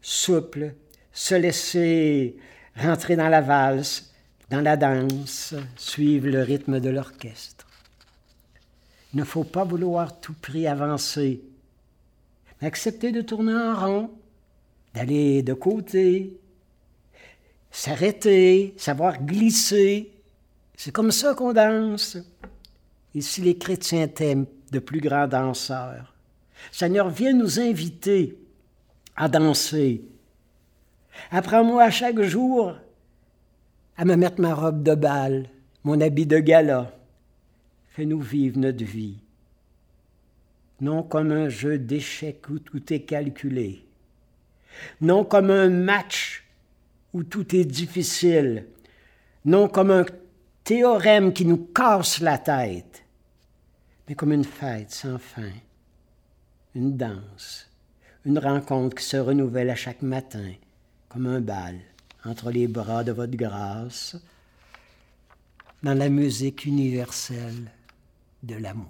souple, 0.02 0.74
se 1.12 1.34
laisser 1.34 2.36
rentrer 2.76 3.16
dans 3.16 3.28
la 3.28 3.40
valse, 3.40 4.12
dans 4.50 4.60
la 4.60 4.76
danse, 4.76 5.54
suivre 5.76 6.28
le 6.28 6.42
rythme 6.42 6.80
de 6.80 6.90
l'orchestre. 6.90 7.66
Il 9.14 9.20
ne 9.20 9.24
faut 9.24 9.44
pas 9.44 9.64
vouloir 9.64 10.20
tout 10.20 10.34
prix 10.34 10.66
avancer, 10.66 11.42
mais 12.60 12.68
accepter 12.68 13.12
de 13.12 13.22
tourner 13.22 13.54
en 13.54 13.74
rond, 13.74 14.10
d'aller 14.94 15.42
de 15.42 15.54
côté, 15.54 16.38
s'arrêter, 17.70 18.74
savoir 18.76 19.22
glisser. 19.22 20.12
C'est 20.76 20.92
comme 20.92 21.12
ça 21.12 21.34
qu'on 21.34 21.52
danse. 21.52 22.18
Et 23.14 23.20
si 23.20 23.42
les 23.42 23.56
chrétiens 23.56 24.08
t'aiment, 24.08 24.46
de 24.70 24.78
plus 24.78 25.00
grands 25.00 25.28
danseurs, 25.28 26.14
Seigneur, 26.70 27.10
viens 27.10 27.34
nous 27.34 27.60
inviter 27.60 28.38
à 29.16 29.28
danser. 29.28 30.04
Apprends-moi 31.30 31.90
chaque 31.90 32.20
jour 32.20 32.74
à 33.96 34.04
me 34.04 34.16
mettre 34.16 34.40
ma 34.40 34.54
robe 34.54 34.82
de 34.82 34.94
bal, 34.94 35.48
mon 35.84 36.00
habit 36.00 36.26
de 36.26 36.38
gala. 36.38 36.92
Fais-nous 37.90 38.20
vivre 38.20 38.58
notre 38.58 38.84
vie, 38.84 39.18
non 40.80 41.02
comme 41.02 41.30
un 41.30 41.48
jeu 41.48 41.78
d'échecs 41.78 42.48
où 42.48 42.58
tout 42.58 42.92
est 42.92 43.02
calculé, 43.02 43.86
non 45.00 45.24
comme 45.24 45.50
un 45.50 45.68
match 45.68 46.44
où 47.12 47.22
tout 47.22 47.54
est 47.54 47.66
difficile, 47.66 48.66
non 49.44 49.68
comme 49.68 49.90
un 49.90 50.06
théorème 50.64 51.34
qui 51.34 51.44
nous 51.44 51.66
casse 51.66 52.20
la 52.20 52.38
tête, 52.38 53.04
mais 54.08 54.14
comme 54.14 54.32
une 54.32 54.44
fête 54.44 54.90
sans 54.90 55.18
fin, 55.18 55.52
une 56.74 56.96
danse, 56.96 57.68
une 58.24 58.38
rencontre 58.38 58.96
qui 58.96 59.04
se 59.04 59.16
renouvelle 59.16 59.70
à 59.70 59.74
chaque 59.74 60.02
matin, 60.02 60.52
comme 61.08 61.26
un 61.26 61.40
bal 61.40 61.78
entre 62.24 62.50
les 62.50 62.68
bras 62.68 63.02
de 63.02 63.12
votre 63.12 63.36
grâce, 63.36 64.16
dans 65.82 65.94
la 65.94 66.08
musique 66.08 66.64
universelle 66.64 67.70
de 68.42 68.54
l'amour. 68.54 68.88